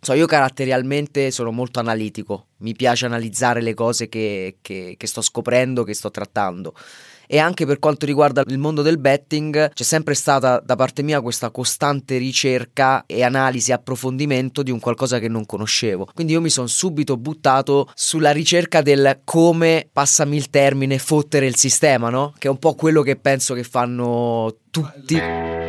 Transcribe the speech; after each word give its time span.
So, 0.00 0.12
io 0.12 0.26
caratterialmente 0.26 1.30
sono 1.30 1.50
molto 1.50 1.80
analitico, 1.80 2.46
mi 2.58 2.74
piace 2.74 3.06
analizzare 3.06 3.60
le 3.60 3.74
cose 3.74 4.08
che, 4.08 4.58
che, 4.62 4.94
che 4.96 5.06
sto 5.06 5.20
scoprendo, 5.20 5.82
che 5.82 5.94
sto 5.94 6.10
trattando 6.10 6.74
e 7.30 7.38
anche 7.38 7.66
per 7.66 7.78
quanto 7.78 8.06
riguarda 8.06 8.42
il 8.46 8.58
mondo 8.58 8.80
del 8.80 8.98
betting 8.98 9.70
c'è 9.72 9.82
sempre 9.82 10.14
stata 10.14 10.60
da 10.64 10.74
parte 10.76 11.02
mia 11.02 11.20
questa 11.20 11.50
costante 11.50 12.16
ricerca 12.16 13.04
e 13.06 13.22
analisi 13.22 13.70
e 13.70 13.74
approfondimento 13.74 14.62
di 14.62 14.70
un 14.70 14.80
qualcosa 14.80 15.18
che 15.18 15.28
non 15.28 15.44
conoscevo. 15.44 16.08
Quindi 16.14 16.32
io 16.32 16.40
mi 16.40 16.48
sono 16.48 16.66
subito 16.66 17.18
buttato 17.18 17.90
sulla 17.94 18.30
ricerca 18.32 18.80
del 18.80 19.20
come, 19.24 19.86
passami 19.92 20.36
il 20.36 20.48
termine, 20.48 20.98
fottere 20.98 21.46
il 21.46 21.56
sistema, 21.56 22.08
no? 22.08 22.32
Che 22.38 22.48
è 22.48 22.50
un 22.50 22.58
po' 22.58 22.74
quello 22.74 23.02
che 23.02 23.16
penso 23.16 23.52
che 23.52 23.62
fanno 23.62 24.56
tutti. 24.70 25.67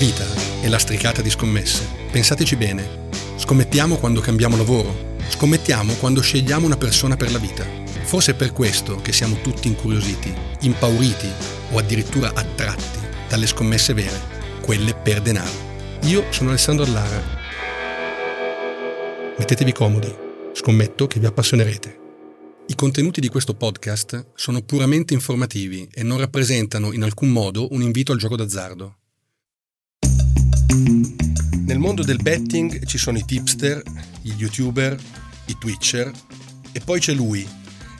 Vita 0.00 0.24
è 0.62 0.68
lastricata 0.68 1.20
di 1.20 1.28
scommesse. 1.28 1.86
Pensateci 2.10 2.56
bene. 2.56 3.08
Scommettiamo 3.36 3.96
quando 3.96 4.20
cambiamo 4.20 4.56
lavoro 4.56 5.08
Scommettiamo 5.30 5.94
quando 5.94 6.20
scegliamo 6.20 6.66
una 6.66 6.76
persona 6.76 7.16
per 7.16 7.30
la 7.30 7.38
vita. 7.38 7.64
Forse 8.02 8.32
è 8.32 8.34
per 8.34 8.52
questo 8.52 8.96
che 8.96 9.12
siamo 9.12 9.40
tutti 9.40 9.68
incuriositi, 9.68 10.34
impauriti 10.60 11.28
o 11.70 11.78
addirittura 11.78 12.32
attratti 12.34 12.98
dalle 13.28 13.46
scommesse 13.46 13.94
vere, 13.94 14.20
quelle 14.60 14.92
per 14.92 15.22
denaro. 15.22 15.68
Io 16.02 16.24
sono 16.30 16.50
Alessandro 16.50 16.84
Allara. 16.84 17.22
Mettetevi 19.38 19.72
comodi, 19.72 20.14
scommetto 20.52 21.06
che 21.06 21.20
vi 21.20 21.26
appassionerete. 21.26 21.98
I 22.66 22.74
contenuti 22.74 23.20
di 23.20 23.28
questo 23.28 23.54
podcast 23.54 24.32
sono 24.34 24.60
puramente 24.62 25.14
informativi 25.14 25.88
e 25.92 26.02
non 26.02 26.18
rappresentano 26.18 26.92
in 26.92 27.02
alcun 27.02 27.30
modo 27.30 27.68
un 27.72 27.82
invito 27.82 28.12
al 28.12 28.18
gioco 28.18 28.36
d'azzardo. 28.36 28.99
Nel 30.70 31.78
mondo 31.78 32.04
del 32.04 32.18
betting 32.22 32.84
ci 32.84 32.96
sono 32.96 33.18
i 33.18 33.24
tipster, 33.24 33.82
gli 34.22 34.34
youtuber, 34.36 34.96
i 35.46 35.56
twitcher 35.58 36.12
e 36.72 36.80
poi 36.80 37.00
c'è 37.00 37.12
lui, 37.12 37.46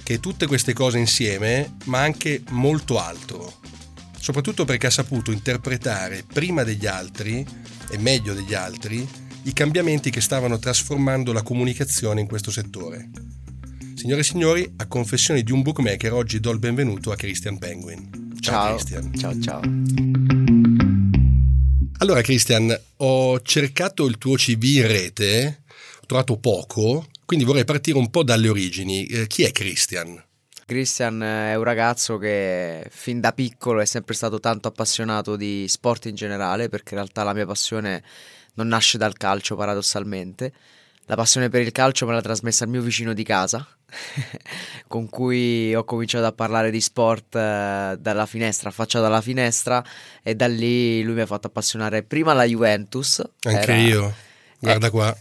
che 0.03 0.15
è 0.15 0.21
tutte 0.21 0.47
queste 0.47 0.73
cose 0.73 0.99
insieme, 0.99 1.77
ma 1.85 2.01
anche 2.01 2.43
molto 2.51 3.01
altro. 3.01 3.59
Soprattutto 4.19 4.65
perché 4.65 4.87
ha 4.87 4.91
saputo 4.91 5.33
interpretare 5.33 6.25
prima 6.31 6.63
degli 6.63 6.87
altri 6.87 7.45
e 7.91 7.99
meglio 7.99 8.35
degli 8.35 8.55
altri 8.55 9.07
i 9.45 9.53
cambiamenti 9.53 10.11
che 10.11 10.21
stavano 10.21 10.59
trasformando 10.59 11.33
la 11.33 11.43
comunicazione 11.43 12.21
in 12.21 12.29
questo 12.29 12.51
settore. 12.51 13.11
Signore 13.95 14.21
e 14.21 14.25
signori, 14.25 14.73
a 14.77 14.87
confessione 14.87 15.43
di 15.43 15.53
un 15.53 15.63
bookmaker, 15.63 16.13
oggi 16.13 16.41
do 16.41 16.51
il 16.51 16.59
benvenuto 16.59 17.11
a 17.11 17.17
Christian 17.17 17.59
Penguin. 17.59 18.35
Ciao, 18.41 18.55
ciao 18.55 18.75
Christian. 18.75 19.15
Ciao, 19.15 19.41
ciao. 19.41 20.40
Allora 22.03 22.23
Christian, 22.23 22.75
ho 22.97 23.41
cercato 23.43 24.07
il 24.07 24.17
tuo 24.17 24.35
CV 24.35 24.63
in 24.63 24.87
rete, 24.87 25.65
ho 26.01 26.07
trovato 26.07 26.39
poco, 26.39 27.09
quindi 27.27 27.45
vorrei 27.45 27.67
partire 27.67 27.99
un 27.99 28.09
po' 28.09 28.23
dalle 28.23 28.49
origini. 28.49 29.05
Eh, 29.05 29.27
chi 29.27 29.43
è 29.43 29.53
Christian? 29.53 30.25
Christian 30.65 31.23
è 31.23 31.55
un 31.57 31.63
ragazzo 31.63 32.17
che 32.17 32.87
fin 32.89 33.21
da 33.21 33.33
piccolo 33.33 33.81
è 33.81 33.85
sempre 33.85 34.15
stato 34.15 34.41
tanto 34.41 34.69
appassionato 34.69 35.37
di 35.37 35.67
sport 35.69 36.07
in 36.07 36.15
generale, 36.15 36.71
perché 36.71 36.95
in 36.95 37.01
realtà 37.01 37.23
la 37.23 37.35
mia 37.35 37.45
passione 37.45 38.03
non 38.55 38.69
nasce 38.69 38.97
dal 38.97 39.19
calcio 39.19 39.55
paradossalmente. 39.55 40.55
La 41.11 41.17
passione 41.17 41.49
per 41.49 41.63
il 41.63 41.73
calcio 41.73 42.07
me 42.07 42.13
l'ha 42.13 42.21
trasmessa 42.21 42.63
il 42.63 42.71
mio 42.71 42.83
vicino 42.83 43.13
di 43.13 43.25
casa, 43.25 43.67
con 44.87 45.09
cui 45.09 45.75
ho 45.75 45.83
cominciato 45.83 46.25
a 46.25 46.31
parlare 46.31 46.71
di 46.71 46.81
sport 46.81 47.35
eh, 47.35 47.97
dalla 47.99 48.27
finestra, 48.27 48.69
affacciato 48.69 49.03
dalla 49.03 49.21
finestra, 49.21 49.85
e 50.23 50.37
da 50.37 50.47
lì 50.47 51.03
lui 51.03 51.15
mi 51.15 51.23
ha 51.23 51.27
fatto 51.27 51.49
appassionare 51.49 52.05
prima 52.05 52.33
la 52.33 52.45
Juventus. 52.45 53.29
Anche 53.43 53.73
era... 53.73 53.77
io, 53.77 54.15
guarda 54.61 54.87
eh, 54.87 54.91
qua. 54.91 55.17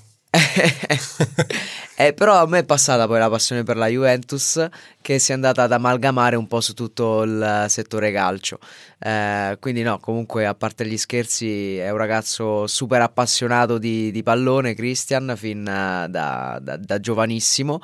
Eh, 1.95 2.13
però 2.13 2.40
a 2.40 2.45
me 2.45 2.59
è 2.59 2.63
passata 2.63 3.07
poi 3.07 3.17
la 3.17 3.29
passione 3.29 3.63
per 3.63 3.78
la 3.78 3.88
Juventus 3.88 4.63
che 5.01 5.17
si 5.17 5.31
è 5.31 5.34
andata 5.34 5.63
ad 5.63 5.72
amalgamare 5.72 6.35
un 6.35 6.47
po' 6.47 6.62
su 6.62 6.73
tutto 6.73 7.23
il 7.23 7.66
settore 7.67 8.12
calcio. 8.12 8.59
Eh, 9.00 9.57
quindi 9.59 9.81
no, 9.81 9.97
comunque 10.00 10.45
a 10.45 10.53
parte 10.53 10.85
gli 10.85 10.97
scherzi 10.97 11.78
è 11.78 11.90
un 11.90 11.97
ragazzo 11.97 12.67
super 12.67 13.01
appassionato 13.01 13.79
di, 13.79 14.12
di 14.12 14.22
pallone, 14.22 14.75
Christian, 14.75 15.34
fin 15.35 15.63
da, 15.63 16.07
da, 16.07 16.59
da 16.59 17.00
giovanissimo. 17.00 17.81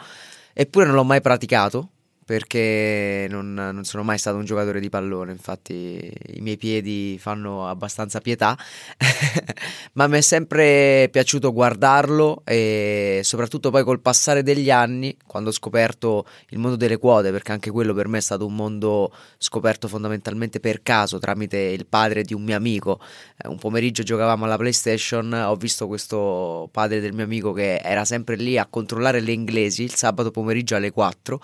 Eppure 0.53 0.85
non 0.85 0.95
l'ho 0.95 1.03
mai 1.03 1.21
praticato, 1.21 1.89
perché 2.25 3.27
non, 3.29 3.53
non, 3.53 3.83
sono 3.83 4.01
mai 4.01 4.17
stato 4.17 4.37
un 4.37 4.45
giocatore 4.45 4.79
di 4.79 4.89
pallone, 4.89 5.31
infatti 5.31 6.11
i 6.33 6.41
miei 6.41 6.57
piedi 6.57 7.19
fanno 7.19 7.67
abbastanza 7.67 8.19
pietà, 8.19 8.57
ma 9.93 10.07
mi 10.07 10.17
è 10.17 10.21
sempre 10.21 11.07
piaciuto 11.11 11.53
guardarlo 11.53 12.41
e 12.43 13.21
soprattutto 13.23 13.69
poi 13.69 13.83
col 13.83 13.99
passare 13.99 14.41
degli 14.41 14.71
anni, 14.71 15.15
quando 15.27 15.49
ho 15.49 15.53
scoperto 15.53 16.25
il 16.49 16.57
mondo 16.57 16.75
delle 16.75 16.97
quote, 16.97 17.29
perché 17.29 17.51
anche 17.51 17.69
quello 17.69 17.93
per 17.93 18.07
me 18.07 18.17
è 18.17 18.21
stato 18.21 18.47
un 18.47 18.55
mondo 18.55 19.13
scoperto 19.37 19.87
fondamentalmente 19.87 20.59
per 20.59 20.81
caso 20.81 21.19
tramite 21.19 21.57
il 21.57 21.85
padre 21.85 22.23
di 22.23 22.33
un 22.33 22.41
mio 22.41 22.55
amico, 22.55 22.99
eh, 23.37 23.47
un 23.47 23.59
pomeriggio 23.59 24.01
giocavamo 24.01 24.45
alla 24.45 24.57
PlayStation, 24.57 25.31
ho 25.31 25.55
visto 25.55 25.85
questo 25.85 26.69
padre 26.71 26.99
del 26.99 27.13
mio 27.13 27.25
amico 27.25 27.53
che 27.53 27.77
era 27.83 28.03
sempre 28.03 28.35
lì 28.35 28.57
a 28.57 28.65
controllare 28.65 29.19
le 29.19 29.31
inglesi 29.31 29.83
il 29.83 29.93
sabato 29.93 30.31
pomeriggio 30.31 30.75
alle 30.75 30.91
4 30.91 31.39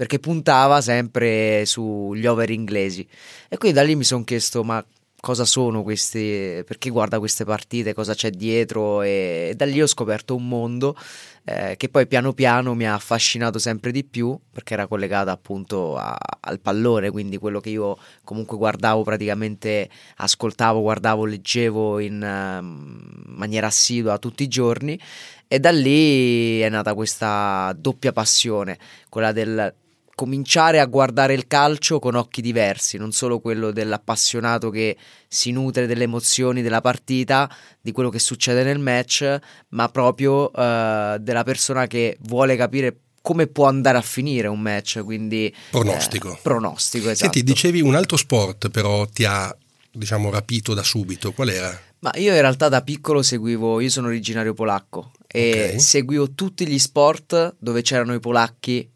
perché 0.00 0.18
puntava 0.18 0.80
sempre 0.80 1.66
sugli 1.66 2.24
over 2.24 2.48
inglesi. 2.48 3.06
E 3.50 3.58
quindi 3.58 3.76
da 3.76 3.84
lì 3.84 3.94
mi 3.94 4.04
sono 4.04 4.24
chiesto, 4.24 4.64
ma 4.64 4.82
cosa 5.20 5.44
sono 5.44 5.82
questi, 5.82 6.62
perché 6.66 6.88
guarda 6.88 7.18
queste 7.18 7.44
partite, 7.44 7.92
cosa 7.92 8.14
c'è 8.14 8.30
dietro 8.30 9.02
e, 9.02 9.48
e 9.50 9.54
da 9.54 9.66
lì 9.66 9.82
ho 9.82 9.86
scoperto 9.86 10.34
un 10.34 10.48
mondo 10.48 10.96
eh, 11.44 11.76
che 11.76 11.90
poi 11.90 12.06
piano 12.06 12.32
piano 12.32 12.74
mi 12.74 12.86
ha 12.86 12.94
affascinato 12.94 13.58
sempre 13.58 13.92
di 13.92 14.02
più 14.02 14.38
perché 14.50 14.72
era 14.72 14.86
collegata 14.86 15.32
appunto 15.32 15.98
a, 15.98 16.16
al 16.40 16.60
pallone, 16.60 17.10
quindi 17.10 17.36
quello 17.36 17.60
che 17.60 17.68
io 17.68 17.98
comunque 18.24 18.56
guardavo 18.56 19.02
praticamente, 19.02 19.86
ascoltavo, 20.16 20.80
guardavo, 20.80 21.26
leggevo 21.26 21.98
in 21.98 22.14
uh, 22.14 23.36
maniera 23.36 23.66
assidua 23.66 24.16
tutti 24.16 24.44
i 24.44 24.48
giorni 24.48 24.98
e 25.46 25.60
da 25.60 25.70
lì 25.70 26.60
è 26.60 26.70
nata 26.70 26.94
questa 26.94 27.76
doppia 27.76 28.12
passione, 28.12 28.78
quella 29.10 29.32
del 29.32 29.74
cominciare 30.20 30.80
a 30.80 30.84
guardare 30.84 31.32
il 31.32 31.46
calcio 31.46 31.98
con 31.98 32.14
occhi 32.14 32.42
diversi, 32.42 32.98
non 32.98 33.10
solo 33.10 33.40
quello 33.40 33.70
dell'appassionato 33.70 34.68
che 34.68 34.94
si 35.26 35.50
nutre 35.50 35.86
delle 35.86 36.02
emozioni 36.02 36.60
della 36.60 36.82
partita, 36.82 37.50
di 37.80 37.90
quello 37.90 38.10
che 38.10 38.18
succede 38.18 38.62
nel 38.62 38.78
match, 38.78 39.38
ma 39.70 39.88
proprio 39.88 40.50
uh, 40.50 41.16
della 41.16 41.42
persona 41.42 41.86
che 41.86 42.18
vuole 42.24 42.54
capire 42.56 42.98
come 43.22 43.46
può 43.46 43.66
andare 43.66 43.96
a 43.96 44.02
finire 44.02 44.46
un 44.46 44.60
match, 44.60 45.02
quindi 45.02 45.54
pronostico. 45.70 46.34
Eh, 46.34 46.38
pronostico, 46.42 47.08
esatto. 47.08 47.32
Senti, 47.32 47.42
dicevi 47.42 47.80
un 47.80 47.94
altro 47.94 48.18
sport 48.18 48.68
però 48.68 49.06
ti 49.06 49.24
ha 49.24 49.56
diciamo 49.90 50.28
rapito 50.28 50.74
da 50.74 50.82
subito, 50.82 51.32
qual 51.32 51.48
era? 51.48 51.80
Ma 52.00 52.10
io 52.16 52.34
in 52.34 52.40
realtà 52.42 52.68
da 52.68 52.82
piccolo 52.82 53.22
seguivo, 53.22 53.80
io 53.80 53.88
sono 53.88 54.08
originario 54.08 54.52
polacco 54.52 55.12
e 55.26 55.50
okay. 55.50 55.80
seguivo 55.80 56.32
tutti 56.32 56.66
gli 56.66 56.78
sport 56.78 57.56
dove 57.58 57.80
c'erano 57.80 58.12
i 58.12 58.20
polacchi 58.20 58.86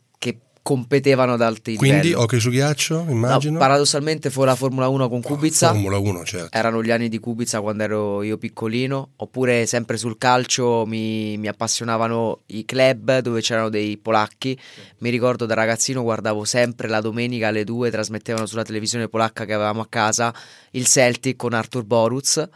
competevano 0.64 1.34
ad 1.34 1.42
alti 1.42 1.76
Quindi, 1.76 1.84
livelli. 1.84 2.00
Quindi 2.00 2.22
hockey 2.22 2.40
su 2.40 2.48
ghiaccio, 2.48 3.04
immagino. 3.06 3.52
No, 3.52 3.58
paradossalmente 3.58 4.30
fu 4.30 4.44
la 4.44 4.56
Formula 4.56 4.88
1 4.88 5.10
con 5.10 5.20
Kubica. 5.20 5.68
Formula 5.68 5.98
1, 5.98 6.24
certo. 6.24 6.56
Erano 6.56 6.82
gli 6.82 6.90
anni 6.90 7.10
di 7.10 7.18
Kubica 7.18 7.60
quando 7.60 7.82
ero 7.82 8.22
io 8.22 8.38
piccolino. 8.38 9.10
Oppure 9.16 9.66
sempre 9.66 9.98
sul 9.98 10.16
calcio 10.16 10.86
mi, 10.86 11.36
mi 11.36 11.48
appassionavano 11.48 12.40
i 12.46 12.64
club 12.64 13.18
dove 13.18 13.42
c'erano 13.42 13.68
dei 13.68 13.98
polacchi. 13.98 14.58
Mi 15.00 15.10
ricordo 15.10 15.44
da 15.44 15.52
ragazzino 15.52 16.02
guardavo 16.02 16.44
sempre 16.44 16.88
la 16.88 17.02
domenica 17.02 17.48
alle 17.48 17.64
2 17.64 17.90
trasmettevano 17.90 18.46
sulla 18.46 18.64
televisione 18.64 19.08
polacca 19.08 19.44
che 19.44 19.52
avevamo 19.52 19.82
a 19.82 19.86
casa 19.86 20.34
il 20.70 20.86
Celtic 20.86 21.36
con 21.36 21.52
Artur 21.52 21.84
Boruc 21.84 22.48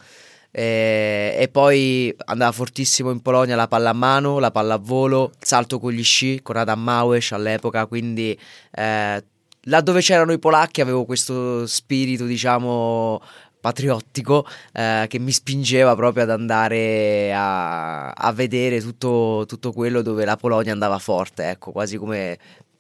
e, 0.51 1.37
e, 1.39 1.49
poi 1.49 2.15
andava 2.27 2.53
fortissimo 2.53 3.11
in 3.11 3.21
Polonia 3.21 3.55
la 3.55 3.69
palla 3.69 3.91
a 3.91 3.95
mano, 3.95 4.39
la 4.39 4.51
palla 4.51 4.75
a 4.75 4.79
volo, 4.79 5.33
il 5.39 5.47
salto 5.47 5.79
con 5.79 5.93
gli 5.93 6.03
sci 6.03 6.41
con 6.43 6.57
Adam 6.57 6.81
Małeś 6.81 7.33
all'epoca, 7.33 7.87
quindi 7.87 8.39
eh, 8.73 9.25
là 9.61 9.81
dove 9.81 10.01
c'erano 10.01 10.33
i 10.33 10.39
polacchi 10.39 10.81
avevo 10.81 11.05
questo 11.05 11.67
spirito, 11.67 12.25
diciamo, 12.25 13.21
patriottico 13.61 14.47
eh, 14.73 15.07
che 15.09 15.19
mi 15.19 15.33
spingeva 15.33 15.95
proprio 15.95 16.23
ad 16.25 16.31
andare 16.31 17.33
a, 17.35 18.11
a 18.11 18.33
vedere 18.33 18.81
tutto, 18.81 19.45
tutto, 19.47 19.73
quello 19.73 20.03
dove 20.03 20.25
la 20.25 20.37
Polonia 20.37 20.73
andava 20.73 20.99
forte, 20.99 21.51
ecco, 21.51 21.73
quasi 21.73 21.97
come 21.99 22.39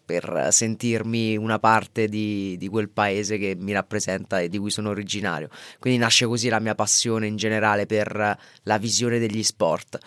per 0.09 0.49
sentirmi 0.53 1.37
una 1.37 1.59
parte 1.59 2.09
di, 2.09 2.57
di, 2.57 2.67
quel 2.69 2.89
paese 2.89 3.37
che 3.37 3.55
mi 3.59 3.73
rappresenta 3.75 4.41
e 4.41 4.49
di 4.49 4.57
cui 4.57 4.71
sono 4.71 4.89
originario. 4.89 5.51
Quindi 5.79 5.99
nasce 5.99 6.25
così 6.25 6.49
la 6.49 6.61
mia 6.61 6.75
passione 6.75 7.27
in 7.27 7.37
generale 7.37 7.85
per 7.85 8.39
la 8.63 8.79
visione 8.79 9.19
degli 9.19 9.43
sport. 9.43 9.99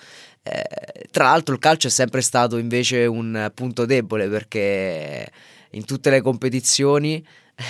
Eh, 0.42 1.06
tra 1.12 1.26
l'altro 1.26 1.54
il 1.54 1.60
calcio 1.60 1.86
è 1.86 1.92
sempre 1.92 2.22
stato 2.22 2.58
invece 2.58 3.06
un 3.06 3.52
punto 3.54 3.86
debole 3.86 4.28
perché 4.28 5.32
in 5.70 5.86
tutte 5.86 6.10
le 6.10 6.22
competizioni 6.22 7.24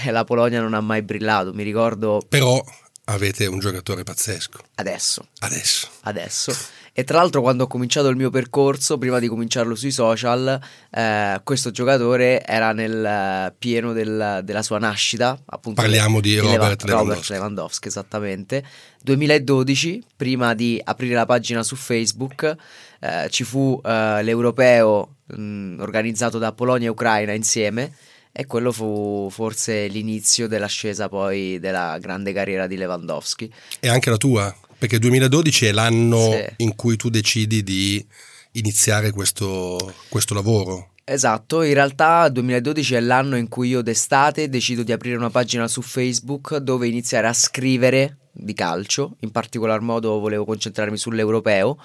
eh, 0.06 0.10
la 0.10 0.24
Polonia 0.24 0.62
non 0.62 0.74
ha 0.74 0.80
mai 0.80 1.02
brillato, 1.02 1.54
mi 1.54 1.64
ricordo... 1.64 2.24
Però 2.30 2.64
avete 3.06 3.46
un 3.46 3.60
giocatore 3.60 4.04
pazzesco. 4.04 4.60
Adesso. 4.76 5.28
Adesso. 5.40 5.90
Adesso. 6.04 6.56
E 6.94 7.06
tra 7.06 7.20
l'altro 7.20 7.42
quando 7.42 7.64
ho 7.64 7.68
cominciato 7.68 8.10
il 8.10 8.18
mio 8.18 8.30
percorso, 8.30 8.98
prima 8.98 9.20
di 9.20 9.28
cominciarlo 9.28 9.76
sui 9.76 9.92
social, 9.92 10.60
eh, 10.90 11.40
questo 11.42 11.72
giocatore 11.72 12.44
era 12.46 12.74
nel 12.74 13.06
eh, 13.06 13.54
pieno 13.58 13.94
del, 13.94 14.42
della 14.44 14.62
sua 14.62 14.78
nascita. 14.78 15.40
Appunto, 15.46 15.82
Parliamo 15.82 16.20
di, 16.20 16.32
di 16.32 16.40
Robert, 16.40 16.84
Lewandowski. 16.84 16.92
Robert 16.92 17.30
Lewandowski. 17.30 17.88
esattamente. 17.88 18.66
2012, 19.04 20.04
prima 20.18 20.54
di 20.54 20.82
aprire 20.84 21.16
la 21.16 21.26
pagina 21.26 21.64
su 21.64 21.78
Facebook, 21.78 22.56
eh, 23.00 23.28
ci 23.30 23.46
fu 23.46 23.80
eh, 23.84 24.22
l'europeo 24.22 25.16
mh, 25.28 25.78
organizzato 25.80 26.40
da 26.40 26.52
Polonia 26.52 26.88
e 26.88 26.92
Ucraina 26.92 27.32
insieme 27.32 27.94
e 28.34 28.46
quello 28.46 28.72
fu 28.72 29.30
forse 29.32 29.88
l'inizio 29.88 30.48
dell'ascesa 30.48 31.10
poi 31.10 31.58
della 31.60 31.98
grande 32.00 32.34
carriera 32.34 32.68
di 32.68 32.76
Lewandowski. 32.76 33.52
E 33.80 33.88
anche 33.88 34.10
la 34.10 34.18
tua? 34.18 34.56
Perché 34.82 34.98
2012 34.98 35.68
è 35.68 35.72
l'anno 35.74 36.32
sì. 36.32 36.44
in 36.64 36.74
cui 36.74 36.96
tu 36.96 37.10
decidi 37.12 37.62
di 37.62 38.04
iniziare 38.54 39.12
questo, 39.12 39.78
questo 40.10 40.34
lavoro. 40.34 40.94
Esatto, 41.04 41.62
in 41.62 41.76
realtà 41.76 42.28
2012 42.30 42.96
è 42.96 43.00
l'anno 43.00 43.38
in 43.38 43.48
cui 43.48 43.70
io 43.70 43.84
d'estate 43.84 44.50
decido 44.50 44.82
di 44.82 44.92
aprire 44.92 45.18
una 45.18 45.30
pagina 45.30 45.68
su 45.68 45.84
Facebook 45.84 46.58
dove 46.58 46.88
iniziare 46.88 47.28
a 47.28 47.34
scrivere 47.34 48.18
di 48.32 48.56
calcio, 48.56 49.18
in 49.20 49.30
particolar 49.30 49.82
modo 49.82 50.18
volevo 50.20 50.46
concentrarmi 50.46 50.98
sull'europeo 50.98 51.78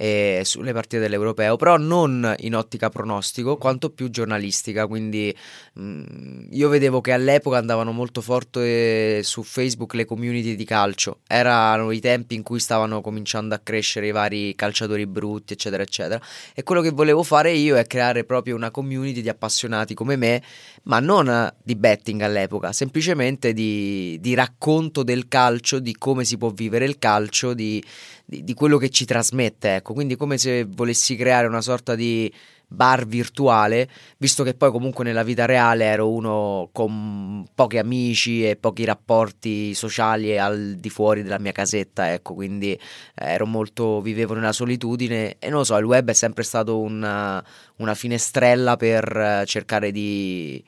eh, 0.00 0.40
sulle 0.44 0.72
partite 0.72 1.02
dell'Europeo, 1.02 1.56
però 1.56 1.76
non 1.76 2.34
in 2.38 2.54
ottica 2.54 2.88
pronostico, 2.88 3.58
quanto 3.58 3.90
più 3.90 4.08
giornalistica. 4.08 4.86
Quindi 4.86 5.34
mh, 5.74 5.82
mm, 5.82 6.46
io 6.52 6.70
vedevo 6.70 7.02
che 7.02 7.12
all'epoca 7.12 7.58
andavano 7.58 7.92
molto 7.92 8.22
forte 8.22 9.22
su 9.22 9.42
Facebook 9.42 9.92
le 9.92 10.06
community 10.06 10.56
di 10.56 10.64
calcio. 10.64 11.18
Erano 11.26 11.90
i 11.90 12.00
tempi 12.00 12.34
in 12.34 12.42
cui 12.42 12.60
stavano 12.60 13.02
cominciando 13.02 13.54
a 13.54 13.60
crescere 13.62 14.06
i 14.06 14.10
vari 14.10 14.54
calciatori 14.54 15.06
brutti, 15.06 15.52
eccetera, 15.52 15.82
eccetera. 15.82 16.18
E 16.54 16.62
quello 16.62 16.80
che 16.80 16.92
volevo 16.92 17.22
fare 17.22 17.52
io 17.52 17.76
è 17.76 17.86
creare 17.86 18.24
proprio 18.24 18.56
una 18.56 18.70
community 18.70 19.20
di 19.20 19.28
appassionati 19.28 19.92
come 19.92 20.16
me, 20.16 20.42
ma 20.84 21.00
non 21.00 21.52
di 21.62 21.76
betting 21.76 22.20
all'epoca, 22.22 22.72
semplicemente 22.72 23.52
di, 23.52 24.18
di 24.20 24.34
racconto 24.34 25.02
del 25.02 25.28
calcio, 25.28 25.78
di 25.78 25.94
come 25.96 26.24
si 26.24 26.36
può 26.36 26.50
vivere 26.50 26.84
il 26.84 26.98
calcio, 26.98 27.54
di 27.54 27.82
di, 28.30 28.44
di 28.44 28.54
quello 28.54 28.78
che 28.78 28.90
ci 28.90 29.04
trasmette, 29.04 29.74
ecco, 29.74 29.92
quindi 29.92 30.14
come 30.14 30.38
se 30.38 30.64
volessi 30.64 31.16
creare 31.16 31.48
una 31.48 31.60
sorta 31.60 31.96
di 31.96 32.32
bar 32.72 33.04
virtuale, 33.04 33.88
visto 34.18 34.44
che 34.44 34.54
poi 34.54 34.70
comunque 34.70 35.02
nella 35.02 35.24
vita 35.24 35.44
reale 35.44 35.84
ero 35.84 36.08
uno 36.08 36.68
con 36.72 37.44
pochi 37.52 37.78
amici 37.78 38.48
e 38.48 38.56
pochi 38.56 38.84
rapporti 38.84 39.74
sociali 39.74 40.38
al 40.38 40.76
di 40.78 40.88
fuori 40.88 41.22
della 41.22 41.40
mia 41.40 41.50
casetta, 41.50 42.12
ecco, 42.12 42.34
quindi 42.34 42.72
eh, 42.72 42.78
ero 43.14 43.44
molto, 43.46 44.00
vivevo 44.00 44.34
nella 44.34 44.52
solitudine 44.52 45.36
e 45.40 45.48
non 45.48 45.58
lo 45.58 45.64
so, 45.64 45.76
il 45.76 45.84
web 45.84 46.08
è 46.10 46.12
sempre 46.12 46.44
stato 46.44 46.78
una, 46.78 47.44
una 47.76 47.94
finestrella 47.94 48.76
per 48.76 49.16
eh, 49.16 49.44
cercare 49.46 49.90
di 49.90 50.62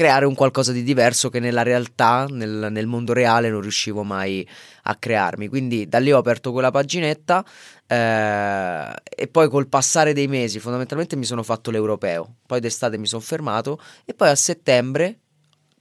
creare 0.00 0.24
un 0.24 0.34
qualcosa 0.34 0.72
di 0.72 0.82
diverso 0.82 1.28
che 1.28 1.40
nella 1.40 1.62
realtà, 1.62 2.24
nel, 2.26 2.68
nel, 2.70 2.86
mondo 2.86 3.12
reale, 3.12 3.50
non 3.50 3.60
riuscivo 3.60 4.02
mai 4.02 4.48
a 4.84 4.96
crearmi. 4.96 5.46
Quindi 5.46 5.88
da 5.88 5.98
lì 5.98 6.10
ho 6.10 6.16
aperto 6.16 6.52
quella 6.52 6.70
paginetta 6.70 7.44
eh, 7.86 8.94
e 9.04 9.28
poi 9.28 9.50
col 9.50 9.68
passare 9.68 10.14
dei 10.14 10.26
mesi 10.26 10.58
fondamentalmente 10.58 11.16
mi 11.16 11.26
sono 11.26 11.42
fatto 11.42 11.70
l'europeo. 11.70 12.36
Poi 12.46 12.60
d'estate 12.60 12.96
mi 12.96 13.06
sono 13.06 13.20
fermato 13.20 13.78
e 14.06 14.14
poi 14.14 14.30
a 14.30 14.34
settembre 14.34 15.18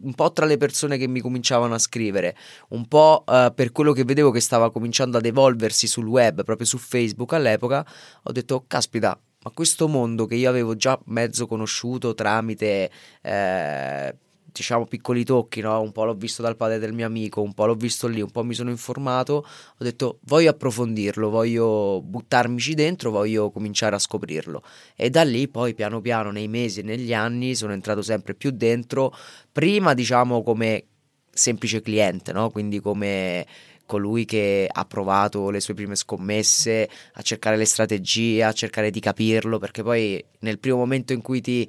un 0.01 0.13
po' 0.13 0.33
tra 0.33 0.45
le 0.45 0.57
persone 0.57 0.98
che 0.98 1.07
mi 1.07 1.21
cominciavano 1.21 1.74
a 1.74 1.77
scrivere, 1.80 2.36
un 2.69 2.89
po' 2.89 3.24
uh, 3.25 3.54
per 3.54 3.71
quello 3.71 3.94
che 3.94 4.04
vedevo 4.04 4.31
che 4.31 4.42
stava 4.42 4.69
cominciando 4.69 5.18
ad 5.18 5.25
evolversi 5.25 5.88
sul 5.88 6.07
web, 6.07 6.44
proprio 6.44 6.68
su 6.68 6.77
Facebook 6.77 7.31
all'epoca, 7.33 7.86
ho 8.24 8.31
detto, 8.33 8.66
caspita, 8.68 9.18
ma 9.42 9.52
questo 9.52 9.88
mondo 9.88 10.26
che 10.26 10.36
io 10.36 10.50
avevo 10.50 10.76
già 10.76 11.00
mezzo 11.06 11.48
conosciuto 11.48 12.14
tramite 12.14 12.92
eh, 13.22 14.16
diciamo 14.52 14.86
piccoli 14.86 15.24
tocchi, 15.24 15.62
no? 15.62 15.80
un 15.82 15.92
po' 15.92 16.04
l'ho 16.06 16.14
visto 16.14 16.42
dal 16.42 16.56
padre 16.56 16.80
del 16.80 16.94
mio 16.94 17.06
amico, 17.06 17.42
un 17.42 17.54
po' 17.54 17.66
l'ho 17.66 17.76
visto 17.76 18.08
lì, 18.08 18.22
un 18.22 18.32
po' 18.32 18.44
mi 18.44 18.54
sono 18.54 18.70
informato, 18.70 19.34
ho 19.78 19.84
detto 19.84 20.20
voglio 20.26 20.50
approfondirlo, 20.50 21.30
voglio 21.30 22.02
buttarmici 22.02 22.74
dentro, 22.74 23.12
voglio 23.12 23.52
cominciare 23.52 23.96
a 23.96 24.00
scoprirlo 24.00 24.62
e 24.96 25.10
da 25.10 25.24
lì 25.24 25.48
poi 25.48 25.74
piano 25.74 26.02
piano 26.02 26.32
nei 26.32 26.48
mesi 26.48 26.82
e 26.82 26.84
negli 26.84 27.14
anni 27.14 27.56
sono 27.56 27.74
entrato 27.74 28.02
sempre 28.02 28.34
più 28.34 28.52
dentro, 28.52 29.14
prima 29.52 29.94
diciamo 29.94 30.44
come 30.44 30.86
semplice 31.32 31.82
cliente, 31.82 32.34
no? 32.34 32.50
quindi 32.50 32.80
come 32.82 33.46
colui 33.90 34.26
che 34.26 34.70
ha 34.72 34.86
provato 34.86 35.50
le 35.50 35.60
sue 35.60 35.74
prime 35.74 35.96
scommesse, 35.96 36.88
a 37.14 37.22
cercare 37.24 37.58
le 37.58 37.66
strategie, 37.66 38.44
a 38.44 38.54
cercare 38.54 38.92
di 38.92 39.00
capirlo, 39.00 39.58
perché 39.58 39.82
poi 39.82 40.24
nel 40.42 40.60
primo 40.60 40.78
momento 40.78 41.12
in 41.12 41.24
cui 41.24 41.42
ti 41.42 41.68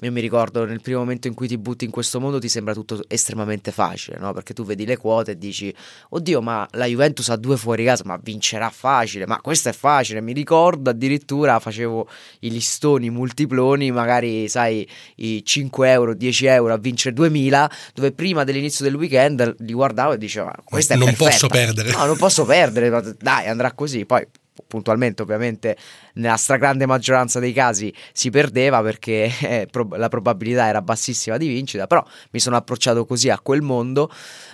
io 0.00 0.12
mi 0.12 0.20
ricordo 0.20 0.64
nel 0.64 0.80
primo 0.80 1.00
momento 1.00 1.26
in 1.26 1.34
cui 1.34 1.48
ti 1.48 1.58
butti 1.58 1.84
in 1.84 1.90
questo 1.90 2.20
mondo 2.20 2.38
ti 2.38 2.48
sembra 2.48 2.72
tutto 2.72 3.02
estremamente 3.08 3.72
facile, 3.72 4.16
no? 4.18 4.32
Perché 4.32 4.54
tu 4.54 4.64
vedi 4.64 4.86
le 4.86 4.96
quote 4.96 5.32
e 5.32 5.38
dici, 5.38 5.74
oddio, 6.10 6.40
ma 6.40 6.68
la 6.72 6.84
Juventus 6.84 7.28
ha 7.30 7.36
due 7.36 7.56
fuori 7.56 7.84
casa, 7.84 8.04
ma 8.06 8.16
vincerà 8.22 8.70
facile, 8.70 9.26
ma 9.26 9.40
questo 9.40 9.70
è 9.70 9.72
facile. 9.72 10.20
Mi 10.20 10.32
ricordo 10.32 10.90
addirittura 10.90 11.58
facevo 11.58 12.08
i 12.40 12.50
listoni 12.50 13.10
multiploni, 13.10 13.90
magari 13.90 14.48
sai, 14.48 14.88
i 15.16 15.44
5 15.44 15.90
euro, 15.90 16.14
10 16.14 16.46
euro 16.46 16.74
a 16.74 16.78
vincere 16.78 17.12
2000, 17.12 17.70
dove 17.92 18.12
prima 18.12 18.44
dell'inizio 18.44 18.84
del 18.84 18.94
weekend 18.94 19.56
li 19.58 19.72
guardavo 19.72 20.12
e 20.12 20.18
dicevo, 20.18 20.46
ma 20.46 20.54
questa 20.62 20.94
è 20.94 20.96
non 20.96 21.06
perfetta. 21.06 21.30
posso 21.30 21.48
perdere. 21.48 21.90
No, 21.90 22.04
non 22.04 22.16
posso 22.16 22.44
perdere, 22.44 23.16
dai, 23.18 23.48
andrà 23.48 23.72
così. 23.72 24.06
Poi 24.06 24.24
puntualmente 24.66 25.22
ovviamente 25.22 25.76
nella 26.14 26.36
stragrande 26.36 26.86
maggioranza 26.86 27.38
dei 27.40 27.52
casi 27.52 27.92
si 28.12 28.30
perdeva 28.30 28.82
perché 28.82 29.30
eh, 29.40 29.68
la 29.96 30.08
probabilità 30.08 30.66
era 30.66 30.82
bassissima 30.82 31.36
di 31.36 31.48
vincita, 31.48 31.86
però 31.86 32.04
mi 32.30 32.40
sono 32.40 32.56
approcciato 32.56 33.04
così 33.04 33.30
a 33.30 33.38
quel 33.40 33.62
mondo, 33.62 34.10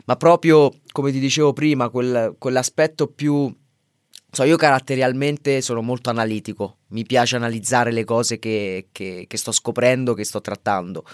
ma 0.07 0.17
proprio 0.17 0.73
come 0.93 1.13
ti 1.13 1.19
dicevo 1.19 1.53
prima, 1.53 1.89
quel, 1.89 2.37
quell'aspetto 2.39 3.07
più... 3.09 3.53
So, 4.31 4.43
io 4.43 4.57
caratterialmente 4.57 5.61
sono 5.61 5.81
molto 5.81 6.11
analitico, 6.11 6.79
mi 6.89 7.05
piace 7.05 7.37
analizzare 7.37 7.93
le 7.93 8.03
cose 8.03 8.41
che, 8.41 8.89
che, 8.91 9.27
che 9.29 9.37
sto 9.37 9.53
scoprendo, 9.53 10.13
che 10.15 10.25
sto 10.25 10.41
trattando. 10.41 11.05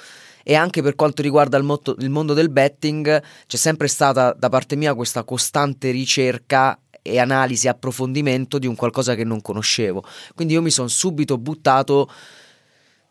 E 0.42 0.54
anche 0.54 0.80
per 0.80 0.94
quanto 0.94 1.20
riguarda 1.20 1.58
il, 1.58 1.64
motto, 1.64 1.94
il, 1.98 2.08
mondo 2.08 2.32
del 2.32 2.50
betting 2.50 3.22
c'è 3.46 3.56
sempre 3.56 3.88
stata 3.88 4.32
da 4.32 4.48
parte 4.48 4.74
mia 4.74 4.94
questa 4.94 5.22
costante 5.22 5.90
ricerca 5.90 6.80
e 7.02 7.18
analisi 7.18 7.68
approfondimento 7.68 8.58
di 8.58 8.66
un 8.66 8.74
qualcosa 8.74 9.14
che 9.14 9.24
non 9.24 9.40
conoscevo. 9.40 10.04
Quindi 10.34 10.54
io 10.54 10.62
mi 10.62 10.70
sono 10.70 10.88
subito 10.88 11.38
buttato 11.38 12.10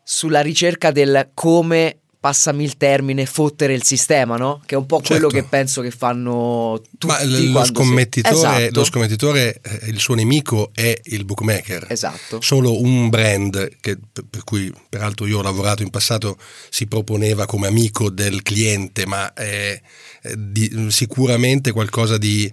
sulla 0.04 0.42
ricerca 0.42 0.92
del 0.92 1.32
come 1.34 2.00
passami 2.20 2.66
il 2.66 2.76
termine, 2.76 3.26
fottere 3.26 3.74
il 3.74 3.84
sistema, 3.84 4.36
no? 4.36 4.62
Che 4.66 4.76
è 4.76 4.78
un 4.78 4.86
po' 4.86 5.00
quello 5.00 5.30
certo. 5.30 5.36
che 5.36 5.44
penso 5.44 5.82
che 5.82 5.92
fanno 5.92 6.82
tutti. 6.98 7.08
Ma 7.08 7.24
lo 7.24 7.64
scommettitore, 7.64 8.36
si... 8.36 8.42
esatto. 8.42 8.80
lo 8.80 8.84
scommettitore, 8.84 9.62
eh, 9.62 9.88
il 9.88 10.00
suo 10.00 10.16
nemico 10.16 10.72
è 10.74 11.00
il 11.06 11.24
bookmaker. 11.24 11.86
Esatto. 11.90 12.42
Solo 12.42 12.82
un 12.82 13.08
brand, 13.10 13.78
che, 13.80 13.98
per 14.30 14.44
cui 14.44 14.74
peraltro 14.90 15.28
io 15.28 15.40
ho 15.40 15.42
lavorato 15.42 15.82
in 15.82 15.90
passato, 15.90 16.38
si 16.70 16.88
proponeva 16.88 17.46
come 17.46 17.68
amico 17.68 18.10
del 18.10 18.42
cliente, 18.42 19.06
ma 19.06 19.32
è, 19.34 19.80
è 20.22 20.34
di, 20.36 20.88
sicuramente 20.90 21.72
qualcosa 21.72 22.18
di 22.18 22.52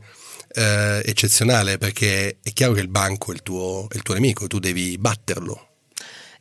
eh, 0.57 1.03
eccezionale 1.05 1.77
perché 1.77 2.39
è 2.43 2.53
chiaro 2.53 2.73
che 2.73 2.81
il 2.81 2.89
banco 2.89 3.31
è 3.31 3.35
il, 3.35 3.43
tuo, 3.43 3.87
è 3.91 3.97
il 3.97 4.03
tuo 4.03 4.15
nemico, 4.15 4.47
tu 4.47 4.59
devi 4.59 4.97
batterlo. 4.97 5.69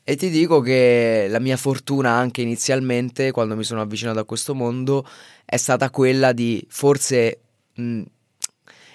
E 0.04 0.16
ti 0.16 0.30
dico 0.30 0.62
che 0.62 1.28
la 1.30 1.40
mia 1.40 1.58
fortuna 1.58 2.12
anche 2.12 2.42
inizialmente, 2.42 3.32
quando 3.32 3.56
mi 3.56 3.64
sono 3.64 3.82
avvicinato 3.82 4.20
a 4.20 4.24
questo 4.26 4.54
mondo, 4.54 5.06
è 5.44 5.58
stata 5.58 5.90
quella 5.90 6.32
di 6.32 6.64
forse 6.70 7.40
mh, 7.74 8.02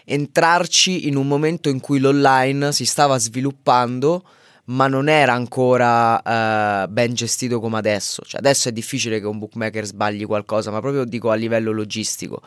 entrarci 0.04 1.08
in 1.08 1.16
un 1.16 1.26
momento 1.26 1.68
in 1.68 1.80
cui 1.80 1.98
l'online 1.98 2.72
si 2.72 2.84
stava 2.84 3.18
sviluppando, 3.18 4.24
ma 4.66 4.86
non 4.86 5.08
era 5.08 5.32
ancora 5.32 6.84
uh, 6.84 6.88
ben 6.88 7.12
gestito 7.12 7.58
come 7.58 7.78
adesso. 7.78 8.22
Cioè, 8.24 8.38
adesso 8.38 8.68
è 8.68 8.72
difficile 8.72 9.18
che 9.18 9.26
un 9.26 9.38
bookmaker 9.38 9.84
sbagli 9.84 10.24
qualcosa, 10.24 10.70
ma 10.70 10.80
proprio 10.80 11.04
dico 11.04 11.30
a 11.30 11.34
livello 11.34 11.72
logistico. 11.72 12.40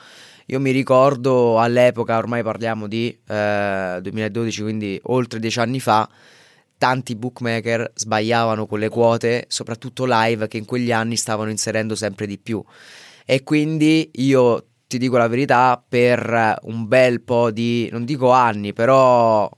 Io 0.47 0.59
mi 0.59 0.71
ricordo 0.71 1.59
all'epoca, 1.59 2.17
ormai 2.17 2.43
parliamo 2.43 2.87
di 2.87 3.17
eh, 3.27 3.99
2012, 4.01 4.61
quindi 4.61 4.99
oltre 5.03 5.39
dieci 5.39 5.59
anni 5.59 5.79
fa, 5.79 6.07
tanti 6.77 7.15
bookmaker 7.15 7.91
sbagliavano 7.95 8.65
con 8.65 8.79
le 8.79 8.89
quote, 8.89 9.45
soprattutto 9.47 10.05
live, 10.05 10.47
che 10.47 10.57
in 10.57 10.65
quegli 10.65 10.91
anni 10.91 11.15
stavano 11.15 11.49
inserendo 11.49 11.95
sempre 11.95 12.27
di 12.27 12.37
più. 12.37 12.63
E 13.25 13.43
quindi 13.43 14.11
io 14.15 14.65
ti 14.87 14.97
dico 14.97 15.17
la 15.17 15.27
verità, 15.27 15.81
per 15.87 16.59
un 16.63 16.87
bel 16.87 17.21
po' 17.21 17.51
di, 17.51 17.87
non 17.91 18.03
dico 18.03 18.31
anni, 18.31 18.73
però 18.73 19.49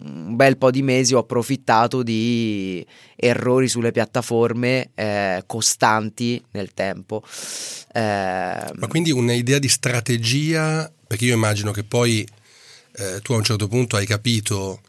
un 0.00 0.34
bel 0.36 0.56
po' 0.58 0.70
di 0.70 0.82
mesi 0.82 1.14
ho 1.14 1.20
approfittato 1.20 2.02
di 2.02 2.84
errori 3.14 3.68
sulle 3.68 3.92
piattaforme 3.92 4.90
eh, 4.94 5.42
costanti 5.46 6.42
nel 6.52 6.74
tempo. 6.74 7.22
Eh, 7.92 8.00
Ma 8.74 8.86
quindi 8.88 9.10
un'idea 9.12 9.58
di 9.58 9.68
strategia, 9.68 10.90
perché 11.06 11.26
io 11.26 11.34
immagino 11.34 11.70
che 11.70 11.84
poi 11.84 12.26
eh, 12.96 13.20
tu 13.22 13.32
a 13.32 13.36
un 13.36 13.44
certo 13.44 13.68
punto 13.68 13.96
hai 13.96 14.06
capito 14.06 14.80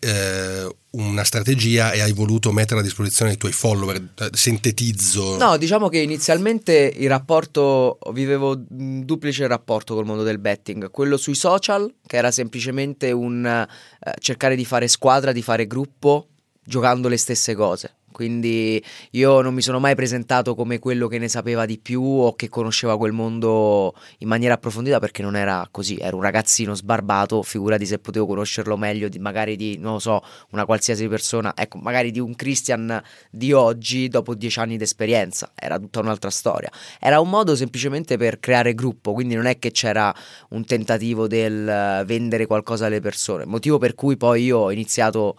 eh, 0.00 0.68
una 0.90 1.24
strategia 1.24 1.92
e 1.92 2.00
hai 2.00 2.12
voluto 2.12 2.52
mettere 2.52 2.80
a 2.80 2.82
disposizione 2.82 3.32
i 3.32 3.36
tuoi 3.36 3.52
follower, 3.52 3.96
eh, 3.96 4.28
sintetizzo. 4.32 5.36
No, 5.36 5.56
diciamo 5.56 5.88
che 5.88 5.98
inizialmente 5.98 6.92
il 6.96 7.08
rapporto, 7.08 7.98
vivevo 8.12 8.62
un 8.70 9.04
duplice 9.04 9.46
rapporto 9.46 9.94
col 9.94 10.06
mondo 10.06 10.22
del 10.22 10.38
betting, 10.38 10.90
quello 10.90 11.16
sui 11.16 11.34
social, 11.34 11.92
che 12.06 12.16
era 12.16 12.30
semplicemente 12.30 13.12
un 13.12 13.44
eh, 13.44 14.14
cercare 14.18 14.56
di 14.56 14.64
fare 14.64 14.88
squadra, 14.88 15.32
di 15.32 15.42
fare 15.42 15.66
gruppo, 15.66 16.28
giocando 16.62 17.08
le 17.08 17.16
stesse 17.16 17.54
cose. 17.54 17.95
Quindi 18.16 18.82
io 19.10 19.42
non 19.42 19.52
mi 19.52 19.60
sono 19.60 19.78
mai 19.78 19.94
presentato 19.94 20.54
come 20.54 20.78
quello 20.78 21.06
che 21.06 21.18
ne 21.18 21.28
sapeva 21.28 21.66
di 21.66 21.78
più 21.78 22.02
o 22.02 22.34
che 22.34 22.48
conosceva 22.48 22.96
quel 22.96 23.12
mondo 23.12 23.94
in 24.20 24.28
maniera 24.28 24.54
approfondita 24.54 24.98
perché 24.98 25.20
non 25.20 25.36
era 25.36 25.68
così, 25.70 25.98
ero 25.98 26.16
un 26.16 26.22
ragazzino 26.22 26.74
sbarbato, 26.74 27.42
figurati 27.42 27.84
se 27.84 27.98
potevo 27.98 28.24
conoscerlo 28.24 28.78
meglio 28.78 29.10
di 29.10 29.18
magari 29.18 29.54
di, 29.54 29.76
non 29.76 29.92
lo 29.92 29.98
so, 29.98 30.22
una 30.52 30.64
qualsiasi 30.64 31.06
persona, 31.08 31.52
ecco, 31.54 31.76
magari 31.76 32.10
di 32.10 32.18
un 32.18 32.34
Christian 32.34 33.02
di 33.30 33.52
oggi 33.52 34.08
dopo 34.08 34.34
dieci 34.34 34.60
anni 34.60 34.78
di 34.78 34.84
esperienza, 34.84 35.52
era 35.54 35.78
tutta 35.78 36.00
un'altra 36.00 36.30
storia. 36.30 36.70
Era 36.98 37.20
un 37.20 37.28
modo 37.28 37.54
semplicemente 37.54 38.16
per 38.16 38.40
creare 38.40 38.72
gruppo, 38.72 39.12
quindi 39.12 39.34
non 39.34 39.44
è 39.44 39.58
che 39.58 39.72
c'era 39.72 40.14
un 40.52 40.64
tentativo 40.64 41.26
del 41.26 42.02
vendere 42.06 42.46
qualcosa 42.46 42.86
alle 42.86 43.00
persone, 43.00 43.44
motivo 43.44 43.76
per 43.76 43.94
cui 43.94 44.16
poi 44.16 44.44
io 44.44 44.56
ho 44.56 44.72
iniziato 44.72 45.36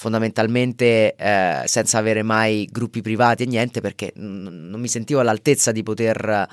fondamentalmente 0.00 1.14
eh, 1.14 1.60
senza 1.66 1.98
avere 1.98 2.22
mai 2.22 2.66
gruppi 2.72 3.02
privati 3.02 3.42
e 3.42 3.46
niente 3.46 3.82
perché 3.82 4.14
n- 4.16 4.68
non 4.70 4.80
mi 4.80 4.88
sentivo 4.88 5.20
all'altezza 5.20 5.72
di 5.72 5.82
poter 5.82 6.48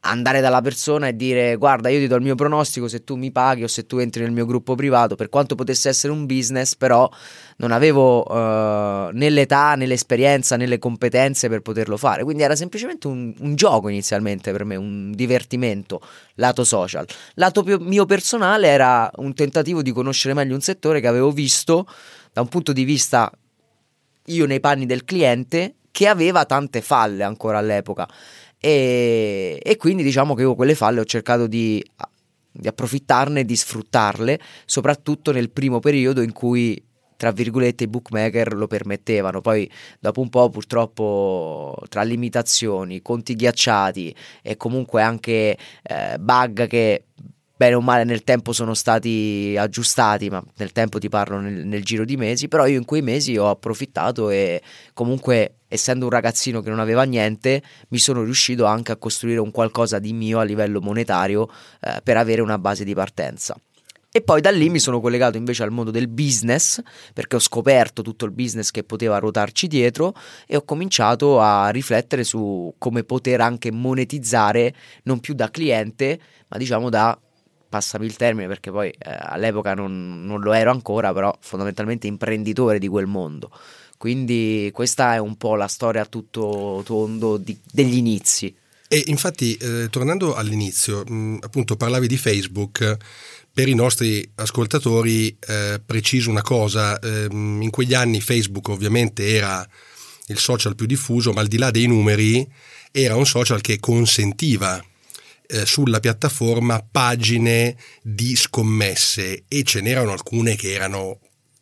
andare 0.00 0.40
dalla 0.40 0.62
persona 0.62 1.08
e 1.08 1.16
dire 1.16 1.56
guarda 1.56 1.90
io 1.90 1.98
ti 1.98 2.06
do 2.06 2.16
il 2.16 2.22
mio 2.22 2.34
pronostico 2.34 2.88
se 2.88 3.04
tu 3.04 3.16
mi 3.16 3.30
paghi 3.30 3.64
o 3.64 3.68
se 3.68 3.84
tu 3.84 3.98
entri 3.98 4.22
nel 4.22 4.32
mio 4.32 4.46
gruppo 4.46 4.74
privato. 4.74 5.14
Per 5.14 5.28
quanto 5.28 5.54
potesse 5.54 5.88
essere 5.88 6.12
un 6.12 6.26
business 6.26 6.74
però 6.74 7.08
non 7.56 7.72
avevo 7.72 8.24
uh, 8.26 9.10
né 9.12 9.28
l'età 9.28 9.74
né 9.74 9.86
l'esperienza 9.86 10.56
né 10.56 10.66
le 10.66 10.78
competenze 10.78 11.48
per 11.48 11.60
poterlo 11.60 11.96
fare. 11.96 12.24
Quindi 12.24 12.42
era 12.42 12.56
semplicemente 12.56 13.06
un, 13.06 13.34
un 13.38 13.54
gioco 13.54 13.88
inizialmente 13.88 14.52
per 14.52 14.64
me 14.64 14.76
un 14.76 15.12
divertimento 15.12 16.00
lato 16.34 16.64
social. 16.64 17.06
Lato 17.34 17.62
mio 17.80 18.06
personale 18.06 18.68
era 18.68 19.10
un 19.16 19.34
tentativo 19.34 19.82
di 19.82 19.92
conoscere 19.92 20.34
meglio 20.34 20.54
un 20.54 20.62
settore 20.62 21.00
che 21.00 21.06
avevo 21.06 21.30
visto 21.30 21.86
da 22.32 22.40
un 22.40 22.48
punto 22.48 22.72
di 22.72 22.84
vista 22.84 23.30
io 24.26 24.46
nei 24.46 24.60
panni 24.60 24.86
del 24.86 25.04
cliente 25.04 25.74
che 25.90 26.06
aveva 26.06 26.44
tante 26.44 26.80
falle 26.80 27.24
ancora 27.24 27.58
all'epoca 27.58 28.08
e, 28.60 29.58
e 29.62 29.76
quindi 29.76 30.02
diciamo 30.02 30.34
che 30.34 30.42
io 30.42 30.54
quelle 30.54 30.74
falle 30.74 31.00
ho 31.00 31.04
cercato 31.04 31.46
di, 31.46 31.82
di 32.52 32.68
approfittarne 32.68 33.44
di 33.44 33.56
sfruttarle 33.56 34.38
soprattutto 34.66 35.32
nel 35.32 35.50
primo 35.50 35.78
periodo 35.78 36.20
in 36.20 36.32
cui 36.32 36.82
tra 37.16 37.32
virgolette 37.32 37.84
i 37.84 37.86
bookmaker 37.86 38.54
lo 38.54 38.66
permettevano. 38.66 39.42
Poi 39.42 39.70
dopo 39.98 40.22
un 40.22 40.30
po' 40.30 40.48
purtroppo 40.48 41.76
tra 41.90 42.02
limitazioni, 42.02 43.02
conti 43.02 43.34
ghiacciati 43.34 44.14
e 44.40 44.56
comunque 44.56 45.02
anche 45.02 45.56
eh, 45.82 46.18
bug 46.18 46.66
che 46.66 47.04
bene 47.54 47.74
o 47.74 47.82
male 47.82 48.04
nel 48.04 48.24
tempo 48.24 48.54
sono 48.54 48.72
stati 48.72 49.54
aggiustati, 49.58 50.30
ma 50.30 50.42
nel 50.56 50.72
tempo 50.72 50.98
ti 50.98 51.10
parlo 51.10 51.40
nel, 51.40 51.66
nel, 51.66 51.84
giro 51.84 52.06
di 52.06 52.16
mesi, 52.16 52.48
però 52.48 52.66
io 52.66 52.78
in 52.78 52.86
quei 52.86 53.02
mesi 53.02 53.36
ho 53.36 53.50
approfittato 53.50 54.30
e 54.30 54.62
comunque 54.94 55.56
essendo 55.70 56.06
un 56.06 56.10
ragazzino 56.10 56.60
che 56.60 56.68
non 56.68 56.80
aveva 56.80 57.04
niente, 57.04 57.62
mi 57.90 57.98
sono 57.98 58.24
riuscito 58.24 58.64
anche 58.64 58.90
a 58.90 58.96
costruire 58.96 59.38
un 59.38 59.52
qualcosa 59.52 60.00
di 60.00 60.12
mio 60.12 60.40
a 60.40 60.42
livello 60.42 60.80
monetario 60.80 61.48
eh, 61.80 62.00
per 62.02 62.16
avere 62.16 62.42
una 62.42 62.58
base 62.58 62.82
di 62.82 62.92
partenza. 62.92 63.56
E 64.12 64.22
poi 64.22 64.40
da 64.40 64.50
lì 64.50 64.68
mi 64.70 64.80
sono 64.80 65.00
collegato 65.00 65.36
invece 65.36 65.62
al 65.62 65.70
mondo 65.70 65.92
del 65.92 66.08
business, 66.08 66.82
perché 67.14 67.36
ho 67.36 67.38
scoperto 67.38 68.02
tutto 68.02 68.24
il 68.24 68.32
business 68.32 68.72
che 68.72 68.82
poteva 68.82 69.18
ruotarci 69.18 69.68
dietro 69.68 70.14
e 70.48 70.56
ho 70.56 70.64
cominciato 70.64 71.40
a 71.40 71.68
riflettere 71.68 72.24
su 72.24 72.74
come 72.76 73.04
poter 73.04 73.40
anche 73.40 73.70
monetizzare 73.70 74.74
non 75.04 75.20
più 75.20 75.34
da 75.34 75.48
cliente, 75.48 76.18
ma 76.48 76.58
diciamo 76.58 76.90
da 76.90 77.16
passami 77.68 78.04
il 78.04 78.16
termine 78.16 78.48
perché 78.48 78.72
poi 78.72 78.88
eh, 78.88 79.16
all'epoca 79.16 79.74
non, 79.74 80.24
non, 80.24 80.40
lo 80.40 80.52
ero 80.52 80.72
ancora, 80.72 81.12
però 81.12 81.32
fondamentalmente 81.38 82.08
imprenditore 82.08 82.80
di 82.80 82.88
quel 82.88 83.06
mondo. 83.06 83.52
Quindi 84.00 84.70
questa 84.72 85.12
è 85.12 85.18
un 85.18 85.36
po' 85.36 85.56
la 85.56 85.68
storia 85.68 86.00
a 86.00 86.06
tutto 86.06 86.80
tondo 86.86 87.36
di, 87.36 87.54
degli 87.70 87.98
inizi. 87.98 88.56
E 88.88 89.02
infatti, 89.08 89.54
eh, 89.56 89.88
tornando 89.90 90.34
all'inizio, 90.36 91.04
mh, 91.04 91.40
appunto 91.42 91.76
parlavi 91.76 92.06
di 92.06 92.16
Facebook, 92.16 92.96
per 93.52 93.68
i 93.68 93.74
nostri 93.74 94.26
ascoltatori 94.36 95.36
eh, 95.46 95.82
preciso 95.84 96.30
una 96.30 96.40
cosa, 96.40 96.98
eh, 96.98 97.26
in 97.30 97.68
quegli 97.70 97.92
anni 97.92 98.22
Facebook 98.22 98.68
ovviamente 98.68 99.34
era 99.34 99.68
il 100.28 100.38
social 100.38 100.74
più 100.74 100.86
diffuso, 100.86 101.34
ma 101.34 101.42
al 101.42 101.48
di 101.48 101.58
là 101.58 101.70
dei 101.70 101.86
numeri 101.86 102.50
era 102.92 103.16
un 103.16 103.26
social 103.26 103.60
che 103.60 103.78
consentiva 103.80 104.82
eh, 105.46 105.66
sulla 105.66 106.00
piattaforma 106.00 106.82
pagine 106.90 107.76
di 108.00 108.34
scommesse 108.34 109.44
e 109.46 109.62
ce 109.62 109.82
n'erano 109.82 110.12
alcune 110.12 110.56
che 110.56 110.72
erano 110.72 111.18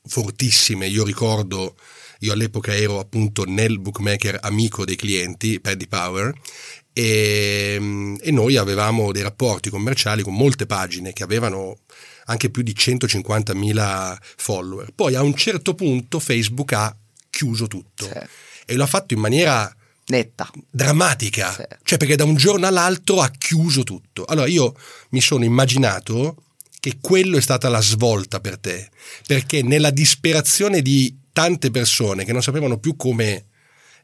fortissime. 0.07 0.87
Io 0.87 1.03
ricordo, 1.03 1.75
io 2.21 2.33
all'epoca 2.33 2.75
ero 2.75 2.99
appunto 2.99 3.45
nel 3.45 3.79
bookmaker 3.79 4.39
amico 4.43 4.85
dei 4.85 4.97
clienti, 4.97 5.61
Paddy 5.61 5.87
Power, 5.87 6.33
e, 6.93 8.17
e 8.21 8.31
noi 8.33 8.57
avevamo 8.57 9.13
dei 9.13 9.23
rapporti 9.23 9.71
commerciali 9.71 10.23
con 10.23 10.35
molte 10.35 10.67
pagine 10.67 11.13
che 11.13 11.23
avevano 11.23 11.77
anche 12.27 12.51
più 12.51 12.63
di 12.63 12.75
150.000 12.77 14.17
follower. 14.37 14.91
Poi 14.95 15.15
a 15.15 15.23
un 15.23 15.35
certo 15.35 15.75
punto 15.75 16.19
Facebook 16.19 16.73
ha 16.73 16.95
chiuso 17.31 17.69
tutto 17.69 18.05
sì. 18.05 18.19
e 18.67 18.75
lo 18.75 18.83
ha 18.83 18.87
fatto 18.87 19.15
in 19.15 19.21
maniera 19.21 19.73
netta, 20.07 20.51
drammatica, 20.71 21.53
sì. 21.53 21.63
cioè 21.85 21.99
perché 21.99 22.17
da 22.17 22.25
un 22.25 22.35
giorno 22.35 22.67
all'altro 22.67 23.21
ha 23.21 23.31
chiuso 23.31 23.85
tutto. 23.85 24.25
Allora 24.25 24.49
io 24.49 24.75
mi 25.11 25.21
sono 25.21 25.45
immaginato 25.45 26.43
che 26.81 26.99
quello 27.01 27.37
è 27.37 27.41
stata 27.41 27.69
la 27.69 27.81
svolta 27.81 28.41
per 28.41 28.59
te, 28.59 28.89
perché 29.27 29.63
nella 29.63 29.91
disperazione 29.91 30.83
di 30.83 31.17
tante 31.33 31.71
persone 31.71 32.25
che 32.25 32.33
non 32.33 32.43
sapevano 32.43 32.79
più 32.79 32.97
come 32.97 33.47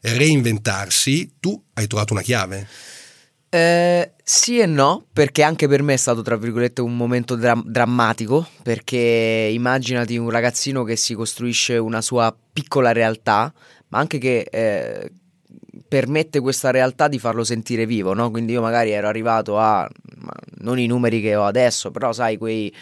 reinventarsi, 0.01 1.35
tu 1.39 1.61
hai 1.73 1.87
trovato 1.87 2.13
una 2.13 2.21
chiave. 2.21 2.67
Eh, 3.49 4.11
sì 4.21 4.59
e 4.59 4.65
no, 4.65 5.05
perché 5.13 5.41
anche 5.41 5.67
per 5.67 5.81
me 5.81 5.93
è 5.93 5.97
stato, 5.97 6.21
tra 6.21 6.35
virgolette, 6.35 6.81
un 6.81 6.97
momento 6.97 7.35
dra- 7.35 7.61
drammatico, 7.63 8.47
perché 8.61 9.49
immaginati 9.51 10.17
un 10.17 10.29
ragazzino 10.29 10.83
che 10.83 10.95
si 10.95 11.13
costruisce 11.13 11.77
una 11.77 12.01
sua 12.01 12.35
piccola 12.53 12.91
realtà, 12.91 13.53
ma 13.89 13.99
anche 13.99 14.17
che 14.17 14.47
eh, 14.51 15.11
permette 15.87 16.39
questa 16.39 16.71
realtà 16.71 17.07
di 17.07 17.19
farlo 17.19 17.43
sentire 17.43 17.85
vivo, 17.85 18.13
no? 18.13 18.31
Quindi 18.31 18.53
io 18.53 18.61
magari 18.61 18.91
ero 18.91 19.07
arrivato 19.07 19.57
a 19.57 19.89
non 20.59 20.79
i 20.79 20.87
numeri 20.87 21.21
che 21.21 21.35
ho 21.35 21.45
adesso, 21.45 21.91
però 21.91 22.13
sai 22.13 22.37
quei 22.37 22.73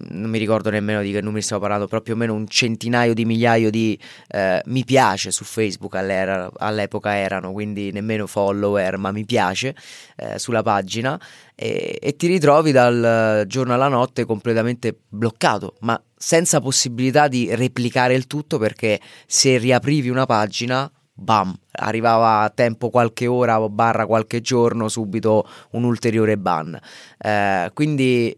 non 0.00 0.30
mi 0.30 0.38
ricordo 0.38 0.70
nemmeno 0.70 1.02
di 1.02 1.12
che 1.12 1.20
numeri 1.20 1.42
stiamo 1.42 1.60
parlando, 1.60 1.86
però 1.86 2.00
più 2.00 2.14
o 2.14 2.16
meno 2.16 2.32
un 2.32 2.46
centinaio 2.48 3.12
di 3.12 3.24
migliaio 3.24 3.70
di 3.70 3.98
eh, 4.28 4.62
mi 4.66 4.84
piace 4.84 5.30
su 5.30 5.44
Facebook 5.44 5.94
all'epoca 5.94 7.14
erano, 7.16 7.52
quindi 7.52 7.92
nemmeno 7.92 8.26
follower, 8.26 8.96
ma 8.96 9.12
mi 9.12 9.24
piace 9.24 9.74
eh, 10.16 10.38
sulla 10.38 10.62
pagina 10.62 11.20
e, 11.54 11.98
e 12.00 12.16
ti 12.16 12.26
ritrovi 12.26 12.72
dal 12.72 13.44
giorno 13.46 13.74
alla 13.74 13.88
notte 13.88 14.24
completamente 14.24 14.96
bloccato, 15.08 15.74
ma 15.80 16.02
senza 16.16 16.60
possibilità 16.60 17.28
di 17.28 17.54
replicare 17.54 18.14
il 18.14 18.26
tutto 18.26 18.58
perché 18.58 18.98
se 19.26 19.58
riaprivi 19.58 20.08
una 20.08 20.24
pagina 20.24 20.90
bam, 21.12 21.54
arrivava 21.72 22.40
a 22.40 22.50
tempo 22.50 22.90
qualche 22.90 23.26
ora 23.26 23.58
barra 23.68 24.06
qualche 24.06 24.40
giorno, 24.40 24.88
subito 24.88 25.46
un 25.72 25.84
ulteriore 25.84 26.36
ban. 26.36 26.78
Eh, 27.18 27.70
quindi 27.74 28.36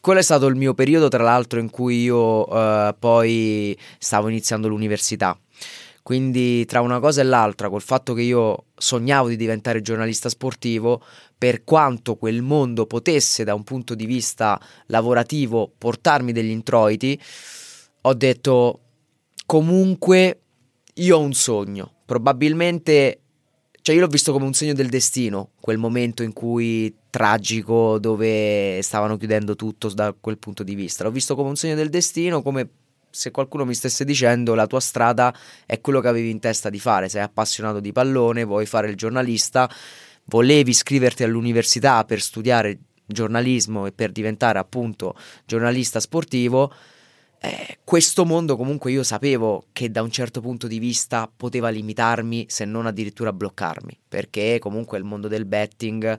quello 0.00 0.20
è 0.20 0.22
stato 0.22 0.46
il 0.46 0.54
mio 0.54 0.74
periodo, 0.74 1.08
tra 1.08 1.22
l'altro, 1.22 1.60
in 1.60 1.70
cui 1.70 2.02
io 2.02 2.48
eh, 2.48 2.94
poi 2.98 3.78
stavo 3.98 4.28
iniziando 4.28 4.68
l'università. 4.68 5.38
Quindi 6.02 6.64
tra 6.64 6.80
una 6.80 7.00
cosa 7.00 7.20
e 7.20 7.24
l'altra, 7.24 7.68
col 7.68 7.82
fatto 7.82 8.14
che 8.14 8.22
io 8.22 8.64
sognavo 8.74 9.28
di 9.28 9.36
diventare 9.36 9.82
giornalista 9.82 10.30
sportivo, 10.30 11.02
per 11.36 11.64
quanto 11.64 12.16
quel 12.16 12.40
mondo 12.40 12.86
potesse 12.86 13.44
da 13.44 13.54
un 13.54 13.62
punto 13.62 13.94
di 13.94 14.06
vista 14.06 14.58
lavorativo 14.86 15.70
portarmi 15.76 16.32
degli 16.32 16.48
introiti, 16.48 17.20
ho 18.00 18.14
detto 18.14 18.80
comunque 19.44 20.40
io 20.94 21.16
ho 21.18 21.20
un 21.20 21.34
sogno, 21.34 21.92
probabilmente 22.08 23.20
cioè 23.82 23.94
io 23.94 24.00
l'ho 24.02 24.08
visto 24.08 24.32
come 24.32 24.46
un 24.46 24.54
segno 24.54 24.72
del 24.72 24.88
destino, 24.88 25.50
quel 25.60 25.76
momento 25.76 26.22
in 26.22 26.32
cui 26.32 26.94
tragico 27.10 27.98
dove 27.98 28.80
stavano 28.82 29.16
chiudendo 29.16 29.56
tutto 29.56 29.88
da 29.92 30.14
quel 30.18 30.36
punto 30.38 30.62
di 30.62 30.74
vista. 30.74 31.04
L'ho 31.04 31.10
visto 31.10 31.34
come 31.34 31.50
un 31.50 31.56
segno 31.56 31.74
del 31.74 31.88
destino, 31.90 32.42
come 32.42 32.68
se 33.10 33.30
qualcuno 33.30 33.64
mi 33.64 33.74
stesse 33.74 34.04
dicendo 34.04 34.54
la 34.54 34.66
tua 34.66 34.80
strada 34.80 35.34
è 35.64 35.80
quello 35.80 36.00
che 36.00 36.08
avevi 36.08 36.30
in 36.30 36.40
testa 36.40 36.70
di 36.70 36.78
fare, 36.78 37.08
sei 37.08 37.22
appassionato 37.22 37.80
di 37.80 37.92
pallone, 37.92 38.44
vuoi 38.44 38.66
fare 38.66 38.88
il 38.88 38.96
giornalista, 38.96 39.70
volevi 40.24 40.70
iscriverti 40.70 41.24
all'università 41.24 42.04
per 42.04 42.20
studiare 42.20 42.78
giornalismo 43.06 43.86
e 43.86 43.92
per 43.92 44.12
diventare 44.12 44.58
appunto 44.58 45.14
giornalista 45.46 46.00
sportivo, 46.00 46.72
eh, 47.40 47.78
questo 47.84 48.24
mondo 48.24 48.56
comunque 48.56 48.90
io 48.90 49.02
sapevo 49.02 49.66
che 49.72 49.90
da 49.90 50.02
un 50.02 50.10
certo 50.10 50.40
punto 50.40 50.66
di 50.66 50.78
vista 50.78 51.30
poteva 51.34 51.68
limitarmi 51.68 52.46
se 52.48 52.64
non 52.64 52.86
addirittura 52.86 53.32
bloccarmi, 53.32 53.98
perché 54.08 54.58
comunque 54.58 54.98
il 54.98 55.04
mondo 55.04 55.28
del 55.28 55.44
betting 55.44 56.18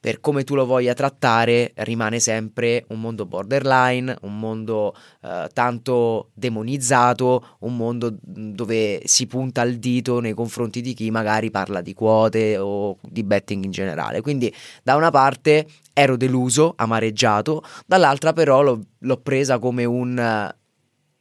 per 0.00 0.20
come 0.20 0.44
tu 0.44 0.54
lo 0.54 0.64
voglia 0.64 0.94
trattare, 0.94 1.72
rimane 1.74 2.20
sempre 2.20 2.86
un 2.88 3.00
mondo 3.02 3.26
borderline, 3.26 4.16
un 4.22 4.38
mondo 4.38 4.96
eh, 5.20 5.46
tanto 5.52 6.30
demonizzato, 6.32 7.56
un 7.60 7.76
mondo 7.76 8.16
dove 8.18 9.02
si 9.04 9.26
punta 9.26 9.60
il 9.60 9.78
dito 9.78 10.20
nei 10.20 10.32
confronti 10.32 10.80
di 10.80 10.94
chi 10.94 11.10
magari 11.10 11.50
parla 11.50 11.82
di 11.82 11.92
quote 11.92 12.56
o 12.56 12.96
di 13.02 13.22
betting 13.22 13.62
in 13.62 13.70
generale. 13.70 14.22
Quindi 14.22 14.52
da 14.82 14.96
una 14.96 15.10
parte 15.10 15.66
ero 16.00 16.16
deluso, 16.16 16.72
amareggiato, 16.76 17.62
dall'altra 17.86 18.32
però 18.32 18.62
l'ho, 18.62 18.80
l'ho 18.98 19.16
presa 19.18 19.58
come 19.58 19.84
un... 19.84 20.16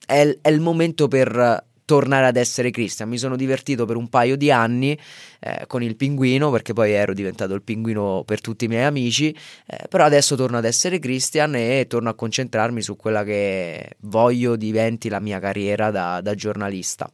È, 0.06 0.38
è 0.42 0.50
il 0.50 0.60
momento 0.60 1.08
per 1.08 1.68
tornare 1.90 2.28
ad 2.28 2.38
essere 2.38 2.70
Christian. 2.70 3.10
Mi 3.10 3.18
sono 3.18 3.36
divertito 3.36 3.86
per 3.86 3.96
un 3.96 4.10
paio 4.10 4.38
di 4.38 4.52
anni 4.52 4.96
eh, 5.40 5.66
con 5.66 5.82
il 5.82 5.96
pinguino, 5.96 6.52
perché 6.52 6.72
poi 6.72 6.92
ero 6.92 7.14
diventato 7.14 7.56
il 7.56 7.64
pinguino 7.64 8.22
per 8.26 8.42
tutti 8.42 8.66
i 8.66 8.68
miei 8.68 8.86
amici, 8.86 9.36
eh, 9.66 9.88
però 9.90 10.06
adesso 10.06 10.36
torno 10.36 10.58
ad 10.58 10.66
essere 10.66 11.00
Christian 11.00 11.56
e 11.56 11.88
torno 11.88 12.10
a 12.10 12.14
concentrarmi 12.14 12.84
su 12.84 12.96
quella 12.96 13.24
che 13.24 13.98
voglio 14.02 14.56
diventi 14.56 15.10
la 15.10 15.20
mia 15.20 15.40
carriera 15.40 15.90
da, 15.90 16.22
da 16.22 16.36
giornalista. 16.36 17.12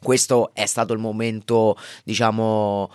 Questo 0.00 0.50
è 0.52 0.66
stato 0.66 0.92
il 0.92 1.00
momento, 1.00 1.76
diciamo, 2.04 2.88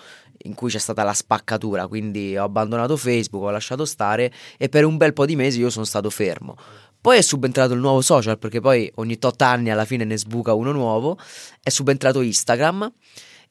in 0.44 0.54
cui 0.54 0.70
c'è 0.70 0.78
stata 0.78 1.04
la 1.04 1.14
spaccatura, 1.14 1.88
quindi 1.88 2.38
ho 2.38 2.44
abbandonato 2.44 2.98
Facebook, 2.98 3.44
ho 3.44 3.50
lasciato 3.50 3.86
stare 3.86 4.32
e 4.58 4.70
per 4.70 4.86
un 4.86 4.98
bel 4.98 5.14
po' 5.14 5.26
di 5.26 5.36
mesi 5.36 5.60
io 5.60 5.70
sono 5.70 5.86
stato 5.86 6.10
fermo. 6.10 6.56
Poi 7.02 7.18
è 7.18 7.22
subentrato 7.22 7.74
il 7.74 7.80
nuovo 7.80 8.02
social, 8.02 8.38
perché 8.38 8.60
poi 8.60 8.92
ogni 8.96 9.18
tot 9.18 9.42
anni 9.42 9.72
alla 9.72 9.86
fine 9.86 10.04
ne 10.04 10.18
sbuca 10.18 10.54
uno 10.54 10.72
nuovo, 10.72 11.18
è 11.62 11.70
subentrato 11.70 12.22
Instagram. 12.22 12.92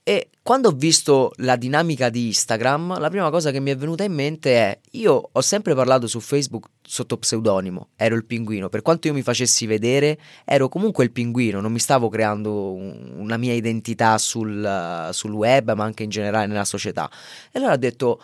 E 0.02 0.30
quando 0.50 0.70
ho 0.70 0.72
visto 0.72 1.30
la 1.36 1.54
dinamica 1.54 2.08
di 2.08 2.26
Instagram, 2.26 2.98
la 2.98 3.08
prima 3.08 3.30
cosa 3.30 3.52
che 3.52 3.60
mi 3.60 3.70
è 3.70 3.76
venuta 3.76 4.02
in 4.02 4.12
mente 4.12 4.56
è: 4.56 4.80
io 4.94 5.28
ho 5.30 5.40
sempre 5.42 5.76
parlato 5.76 6.08
su 6.08 6.18
Facebook 6.18 6.70
sotto 6.82 7.18
pseudonimo, 7.18 7.90
ero 7.94 8.16
il 8.16 8.24
pinguino. 8.24 8.68
Per 8.68 8.82
quanto 8.82 9.06
io 9.06 9.12
mi 9.12 9.22
facessi 9.22 9.64
vedere, 9.66 10.18
ero 10.44 10.68
comunque 10.68 11.04
il 11.04 11.12
pinguino, 11.12 11.60
non 11.60 11.70
mi 11.70 11.78
stavo 11.78 12.08
creando 12.08 12.72
una 12.72 13.36
mia 13.36 13.52
identità 13.52 14.18
sul, 14.18 15.10
sul 15.12 15.30
web, 15.30 15.72
ma 15.72 15.84
anche 15.84 16.02
in 16.02 16.10
generale 16.10 16.48
nella 16.48 16.64
società. 16.64 17.08
E 17.52 17.56
allora 17.60 17.74
ho 17.74 17.78
detto: 17.78 18.20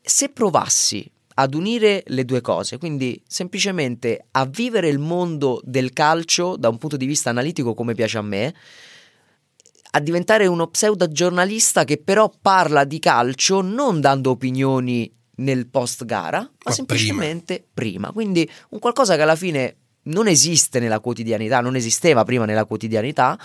se 0.00 0.30
provassi 0.30 1.06
ad 1.34 1.52
unire 1.52 2.02
le 2.06 2.24
due 2.24 2.40
cose, 2.40 2.78
quindi 2.78 3.22
semplicemente 3.26 4.28
a 4.30 4.46
vivere 4.46 4.88
il 4.88 4.98
mondo 4.98 5.60
del 5.62 5.92
calcio 5.92 6.56
da 6.56 6.70
un 6.70 6.78
punto 6.78 6.96
di 6.96 7.04
vista 7.04 7.28
analitico 7.28 7.74
come 7.74 7.94
piace 7.94 8.16
a 8.16 8.22
me, 8.22 8.54
a 9.90 10.00
diventare 10.00 10.46
uno 10.46 10.66
pseudo 10.68 11.08
giornalista 11.08 11.84
che 11.84 11.98
però 11.98 12.30
parla 12.40 12.84
di 12.84 12.98
calcio 12.98 13.60
non 13.60 14.00
dando 14.00 14.30
opinioni 14.30 15.12
nel 15.36 15.68
post 15.68 16.04
gara, 16.04 16.40
ma, 16.40 16.50
ma 16.64 16.70
semplicemente 16.70 17.54
prima. 17.72 18.08
prima. 18.08 18.12
Quindi 18.12 18.48
un 18.70 18.78
qualcosa 18.78 19.16
che 19.16 19.22
alla 19.22 19.36
fine 19.36 19.76
non 20.04 20.28
esiste 20.28 20.78
nella 20.80 21.00
quotidianità, 21.00 21.60
non 21.60 21.76
esisteva 21.76 22.24
prima 22.24 22.44
nella 22.44 22.64
quotidianità 22.64 23.38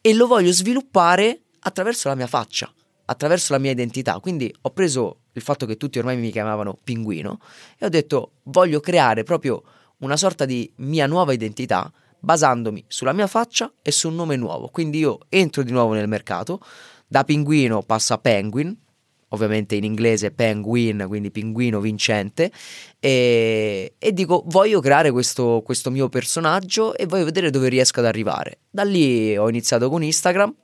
e 0.00 0.14
lo 0.14 0.26
voglio 0.26 0.52
sviluppare 0.52 1.42
attraverso 1.60 2.08
la 2.08 2.14
mia 2.14 2.26
faccia, 2.26 2.72
attraverso 3.06 3.52
la 3.52 3.58
mia 3.58 3.70
identità. 3.70 4.18
Quindi 4.20 4.52
ho 4.62 4.70
preso 4.70 5.20
il 5.32 5.42
fatto 5.42 5.66
che 5.66 5.76
tutti 5.76 5.98
ormai 5.98 6.16
mi 6.16 6.30
chiamavano 6.30 6.78
pinguino 6.82 7.40
e 7.78 7.86
ho 7.86 7.88
detto 7.88 8.32
voglio 8.44 8.80
creare 8.80 9.22
proprio 9.22 9.62
una 9.98 10.16
sorta 10.16 10.44
di 10.44 10.70
mia 10.76 11.06
nuova 11.06 11.32
identità 11.32 11.90
basandomi 12.20 12.84
sulla 12.86 13.12
mia 13.12 13.26
faccia 13.26 13.72
e 13.82 13.90
su 13.90 14.08
un 14.08 14.14
nome 14.14 14.36
nuovo. 14.36 14.68
Quindi 14.68 14.98
io 14.98 15.18
entro 15.28 15.62
di 15.62 15.72
nuovo 15.72 15.94
nel 15.94 16.08
mercato, 16.08 16.60
da 17.06 17.24
pinguino 17.24 17.82
passo 17.82 18.14
a 18.14 18.18
penguin, 18.18 18.76
ovviamente 19.28 19.74
in 19.74 19.84
inglese 19.84 20.30
penguin, 20.30 21.04
quindi 21.06 21.30
pinguino 21.30 21.80
vincente, 21.80 22.50
e, 22.98 23.94
e 23.98 24.12
dico 24.12 24.42
voglio 24.46 24.80
creare 24.80 25.10
questo, 25.10 25.62
questo 25.64 25.90
mio 25.90 26.08
personaggio 26.08 26.94
e 26.94 27.06
voglio 27.06 27.24
vedere 27.24 27.50
dove 27.50 27.68
riesco 27.68 28.00
ad 28.00 28.06
arrivare. 28.06 28.60
Da 28.70 28.84
lì 28.84 29.36
ho 29.36 29.48
iniziato 29.48 29.88
con 29.90 30.02
Instagram, 30.02 30.54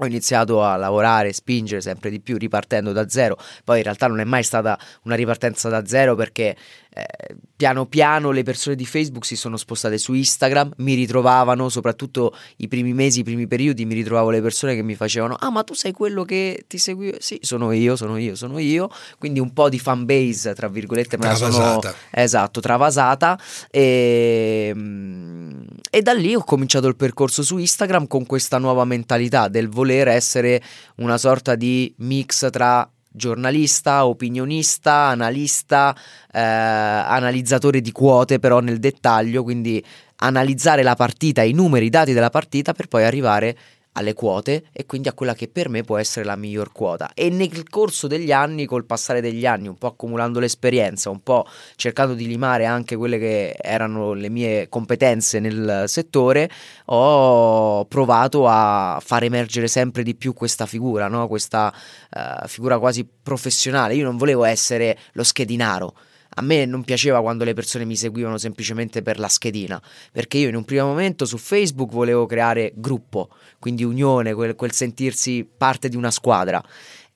ho 0.00 0.06
iniziato 0.06 0.62
a 0.62 0.76
lavorare, 0.76 1.32
spingere 1.32 1.80
sempre 1.80 2.10
di 2.10 2.20
più, 2.20 2.36
ripartendo 2.36 2.92
da 2.92 3.08
zero. 3.08 3.36
Poi 3.64 3.78
in 3.78 3.82
realtà 3.84 4.06
non 4.06 4.20
è 4.20 4.24
mai 4.24 4.42
stata 4.42 4.78
una 5.02 5.14
ripartenza 5.14 5.68
da 5.68 5.84
zero 5.86 6.14
perché 6.14 6.56
eh, 6.98 7.36
piano 7.56 7.86
piano 7.86 8.30
le 8.30 8.42
persone 8.42 8.74
di 8.76 8.86
Facebook 8.86 9.24
si 9.24 9.36
sono 9.36 9.56
spostate 9.56 9.98
su 9.98 10.12
Instagram, 10.14 10.72
mi 10.78 10.94
ritrovavano, 10.94 11.68
soprattutto 11.68 12.34
i 12.56 12.68
primi 12.68 12.92
mesi, 12.92 13.20
i 13.20 13.24
primi 13.24 13.46
periodi, 13.46 13.84
mi 13.84 13.94
ritrovavo 13.94 14.30
le 14.30 14.40
persone 14.40 14.74
che 14.74 14.82
mi 14.82 14.94
facevano 14.94 15.36
"Ah, 15.38 15.50
ma 15.50 15.62
tu 15.64 15.74
sei 15.74 15.92
quello 15.92 16.24
che 16.24 16.64
ti 16.66 16.78
seguivo?". 16.78 17.16
Sì, 17.20 17.38
sono 17.42 17.72
io, 17.72 17.96
sono 17.96 18.16
io, 18.16 18.34
sono 18.34 18.58
io. 18.58 18.88
Quindi 19.18 19.40
un 19.40 19.52
po' 19.52 19.68
di 19.68 19.78
fan 19.78 20.04
base, 20.04 20.54
tra 20.54 20.68
virgolette, 20.68 21.18
me 21.18 21.26
la 21.26 21.34
sono 21.34 21.80
esatto, 22.10 22.60
travasata 22.60 23.38
e 23.70 24.72
mm, 24.74 25.60
e 25.90 26.02
da 26.02 26.12
lì 26.12 26.34
ho 26.34 26.44
cominciato 26.44 26.86
il 26.86 26.96
percorso 26.96 27.42
su 27.42 27.58
Instagram 27.58 28.06
con 28.06 28.26
questa 28.26 28.58
nuova 28.58 28.84
mentalità 28.84 29.48
del 29.48 29.68
voler 29.68 30.08
essere 30.08 30.62
una 30.96 31.18
sorta 31.18 31.54
di 31.54 31.92
mix 31.98 32.50
tra 32.50 32.88
giornalista, 33.08 34.06
opinionista, 34.06 35.06
analista, 35.06 35.96
eh, 36.32 36.40
analizzatore 36.40 37.80
di 37.80 37.92
quote 37.92 38.38
però 38.38 38.60
nel 38.60 38.78
dettaglio, 38.78 39.42
quindi 39.42 39.84
analizzare 40.16 40.82
la 40.82 40.94
partita, 40.94 41.42
i 41.42 41.52
numeri, 41.52 41.86
i 41.86 41.90
dati 41.90 42.12
della 42.12 42.30
partita 42.30 42.72
per 42.72 42.88
poi 42.88 43.04
arrivare 43.04 43.56
alle 43.98 44.14
quote 44.14 44.64
e 44.72 44.86
quindi 44.86 45.08
a 45.08 45.12
quella 45.12 45.34
che 45.34 45.48
per 45.48 45.68
me 45.68 45.82
può 45.82 45.98
essere 45.98 46.24
la 46.24 46.36
miglior 46.36 46.72
quota. 46.72 47.10
E 47.14 47.30
nel 47.30 47.68
corso 47.68 48.06
degli 48.06 48.32
anni, 48.32 48.64
col 48.64 48.84
passare 48.84 49.20
degli 49.20 49.44
anni, 49.44 49.68
un 49.68 49.76
po' 49.76 49.88
accumulando 49.88 50.38
l'esperienza, 50.38 51.10
un 51.10 51.22
po' 51.22 51.46
cercando 51.76 52.14
di 52.14 52.26
limare 52.26 52.64
anche 52.64 52.96
quelle 52.96 53.18
che 53.18 53.56
erano 53.60 54.12
le 54.12 54.28
mie 54.28 54.68
competenze 54.68 55.40
nel 55.40 55.84
settore, 55.86 56.48
ho 56.86 57.84
provato 57.86 58.46
a 58.46 59.00
far 59.04 59.24
emergere 59.24 59.68
sempre 59.68 60.02
di 60.02 60.14
più 60.14 60.32
questa 60.32 60.66
figura, 60.66 61.08
no? 61.08 61.26
questa 61.26 61.72
uh, 62.10 62.46
figura 62.46 62.78
quasi 62.78 63.06
professionale. 63.22 63.94
Io 63.94 64.04
non 64.04 64.16
volevo 64.16 64.44
essere 64.44 64.96
lo 65.12 65.24
schedinaro 65.24 65.94
a 66.38 66.40
me 66.40 66.64
non 66.66 66.84
piaceva 66.84 67.20
quando 67.20 67.42
le 67.42 67.52
persone 67.52 67.84
mi 67.84 67.96
seguivano 67.96 68.38
semplicemente 68.38 69.02
per 69.02 69.18
la 69.18 69.26
schedina, 69.26 69.82
perché 70.12 70.38
io 70.38 70.48
in 70.48 70.54
un 70.54 70.64
primo 70.64 70.86
momento 70.86 71.24
su 71.24 71.36
Facebook 71.36 71.90
volevo 71.90 72.26
creare 72.26 72.72
gruppo, 72.76 73.30
quindi 73.58 73.82
unione, 73.82 74.34
quel, 74.34 74.54
quel 74.54 74.72
sentirsi 74.72 75.44
parte 75.44 75.88
di 75.88 75.96
una 75.96 76.12
squadra. 76.12 76.62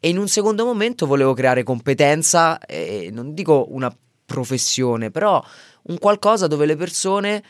E 0.01 0.09
in 0.09 0.19
un 0.19 0.27
secondo 0.27 0.65
momento 0.65 1.07
volevo 1.07 1.35
creare 1.35 1.63
competenza, 1.63 2.59
e 2.59 3.11
non 3.13 3.33
dico 3.33 3.67
una 3.71 3.97
professione, 4.27 5.13
però 5.13 5.43
un 5.83 5.99
qualcosa 5.99 6.49
dove 6.49 6.67
le 6.67 6.75
persone 6.75 7.43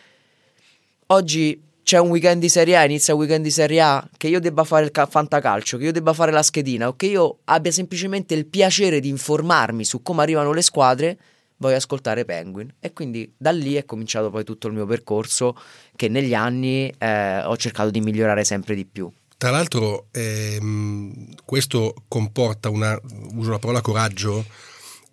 oggi 1.07 1.59
c'è 1.83 1.99
un 1.99 2.11
weekend 2.11 2.43
di 2.43 2.51
Serie 2.51 2.77
A, 2.77 2.85
inizia 2.85 3.15
il 3.15 3.19
weekend 3.19 3.45
di 3.45 3.51
Serie 3.51 3.81
A, 3.81 4.09
che 4.19 4.29
io 4.29 4.41
debba 4.41 4.65
fare 4.65 4.85
il 4.85 4.91
ca- 4.91 5.07
fantacalcio, 5.07 5.79
che 5.79 5.85
io 5.85 5.93
debba 5.93 6.13
fare 6.13 6.33
la 6.33 6.43
schedina 6.43 6.89
o 6.89 6.97
che 6.97 7.07
io 7.07 7.39
abbia 7.45 7.73
semplicemente 7.73 8.35
il 8.35 8.45
piacere 8.45 9.01
di 9.01 9.09
informarmi 9.09 9.85
su 9.85 10.03
come 10.03 10.21
arrivano 10.21 10.53
le 10.53 10.63
squadre 10.63 11.19
voglio 11.63 11.77
ascoltare 11.77 12.25
Penguin 12.25 12.75
e 12.81 12.93
quindi 12.93 13.33
da 13.37 13.53
lì 13.53 13.75
è 13.75 13.85
cominciato 13.85 14.31
poi 14.31 14.45
tutto 14.45 14.67
il 14.67 14.75
mio 14.75 14.85
percorso 14.85 15.57
che 15.97 16.09
negli 16.09 16.35
anni 16.35 16.93
eh, 16.99 17.43
ho 17.45 17.57
cercato 17.57 17.91
di 17.91 18.01
migliorare 18.01 18.45
sempre 18.45 18.75
di 18.75 18.85
più. 18.85 19.11
Tra 19.39 19.51
l'altro 19.51 20.09
ehm, 20.11 21.35
questo 21.45 21.95
comporta 22.09 22.69
una, 22.69 22.99
uso 23.35 23.51
la 23.51 23.59
parola 23.59 23.81
coraggio, 23.81 24.45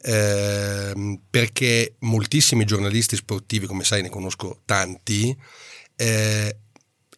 ehm, 0.02 1.22
perché 1.30 1.96
moltissimi 2.00 2.66
giornalisti 2.66 3.16
sportivi, 3.16 3.66
come 3.66 3.84
sai 3.84 4.02
ne 4.02 4.10
conosco 4.10 4.60
tanti, 4.66 5.36
eh, 5.96 6.58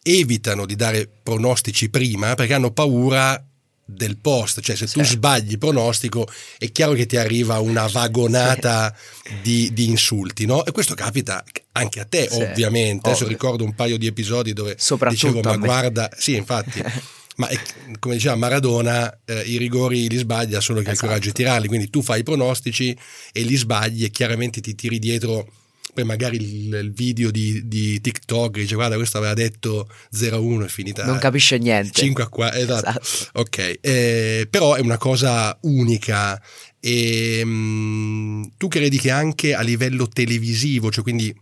evitano 0.02 0.66
di 0.66 0.74
dare 0.74 1.08
pronostici 1.22 1.88
prima 1.88 2.34
perché 2.34 2.54
hanno 2.54 2.72
paura 2.72 3.42
del 3.84 4.16
post, 4.16 4.60
cioè 4.60 4.76
se 4.76 4.86
tu 4.86 5.02
sbagli 5.02 5.58
pronostico 5.58 6.26
è 6.58 6.70
chiaro 6.70 6.92
che 6.92 7.06
ti 7.06 7.16
arriva 7.16 7.58
una 7.58 7.86
vagonata 7.86 8.94
sì. 9.22 9.34
di, 9.42 9.72
di, 9.72 9.88
insulti, 9.88 10.46
no? 10.46 10.64
E 10.64 10.72
questo 10.72 10.94
capita 10.94 11.44
anche 11.72 12.00
a 12.00 12.04
te, 12.04 12.28
sì, 12.30 12.40
ovviamente. 12.42 13.08
Adesso 13.08 13.26
ricordo 13.26 13.64
un 13.64 13.74
paio 13.74 13.98
di 13.98 14.06
episodi 14.06 14.52
dove 14.52 14.76
dicevo, 15.08 15.40
ma 15.40 15.56
guarda, 15.56 16.10
sì, 16.16 16.36
infatti. 16.36 16.82
ma 17.36 17.48
è, 17.48 17.58
come 17.98 18.14
diceva 18.14 18.36
Maradona, 18.36 19.20
eh, 19.24 19.40
i 19.40 19.56
rigori 19.56 20.08
li 20.08 20.16
sbaglia 20.16 20.60
solo 20.60 20.80
che 20.80 20.90
esatto. 20.90 20.90
ha 20.90 20.92
il 20.92 21.12
coraggio 21.12 21.28
di 21.28 21.34
tirarli, 21.34 21.66
quindi 21.66 21.90
tu 21.90 22.02
fai 22.02 22.20
i 22.20 22.24
pronostici 22.24 22.96
e 23.32 23.42
li 23.42 23.56
sbagli 23.56 24.04
e 24.04 24.10
chiaramente 24.10 24.60
ti 24.60 24.74
tiri 24.74 24.98
dietro 24.98 25.46
poi 25.94 26.04
magari 26.04 26.36
il, 26.36 26.72
il 26.74 26.92
video 26.92 27.30
di, 27.30 27.68
di, 27.68 28.00
TikTok 28.00 28.54
dice 28.54 28.74
guarda 28.74 28.96
questo 28.96 29.18
aveva 29.18 29.34
detto 29.34 29.88
0-1 30.14 30.64
è 30.64 30.68
finita 30.68 31.04
non 31.04 31.18
capisce 31.18 31.58
niente 31.58 32.00
5 32.00 32.22
a 32.22 32.28
4 32.28 32.58
esatto, 32.60 33.00
esatto. 33.00 33.40
ok 33.40 33.78
eh, 33.80 34.46
però 34.48 34.74
è 34.74 34.80
una 34.80 34.96
cosa 34.96 35.56
unica 35.62 36.40
e 36.80 37.44
mh, 37.44 37.48
mm, 37.48 38.42
tu 38.56 38.68
credi 38.68 38.98
che 38.98 39.10
anche 39.10 39.54
a 39.54 39.60
livello 39.60 40.08
televisivo 40.08 40.90
cioè 40.90 41.02
quindi 41.02 41.34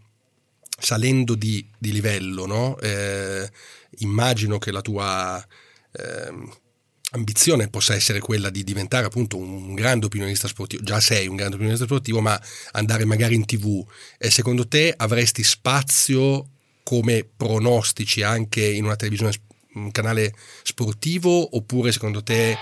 salendo 0.80 1.34
di, 1.34 1.64
di 1.78 1.92
livello 1.92 2.46
no? 2.46 2.78
eh, 2.80 3.48
immagino 3.98 4.58
che 4.58 4.72
la 4.72 4.80
tua 4.80 5.46
eh, 5.92 6.32
ambizione 7.10 7.68
possa 7.68 7.94
essere 7.94 8.20
quella 8.20 8.50
di 8.50 8.64
diventare 8.64 9.06
appunto 9.06 9.36
un 9.36 9.74
grande 9.74 10.06
opinionista 10.06 10.48
sportivo, 10.48 10.82
già 10.82 11.00
sei 11.00 11.26
un 11.26 11.36
grande 11.36 11.54
opinionista 11.54 11.86
sportivo, 11.86 12.20
ma 12.20 12.40
andare 12.72 13.04
magari 13.04 13.34
in 13.34 13.46
tv, 13.46 13.84
e 14.18 14.30
secondo 14.30 14.66
te 14.68 14.92
avresti 14.96 15.42
spazio 15.42 16.48
come 16.82 17.24
pronostici 17.36 18.22
anche 18.22 18.64
in 18.64 18.84
una 18.84 18.96
televisione, 18.96 19.32
un 19.74 19.90
canale 19.90 20.34
sportivo, 20.62 21.56
oppure 21.56 21.92
secondo 21.92 22.22
te 22.22 22.56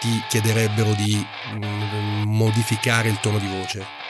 ti 0.00 0.22
chiederebbero 0.28 0.94
di 0.94 1.24
mm, 1.54 2.22
modificare 2.24 3.08
il 3.08 3.18
tono 3.20 3.38
di 3.38 3.46
voce? 3.46 4.02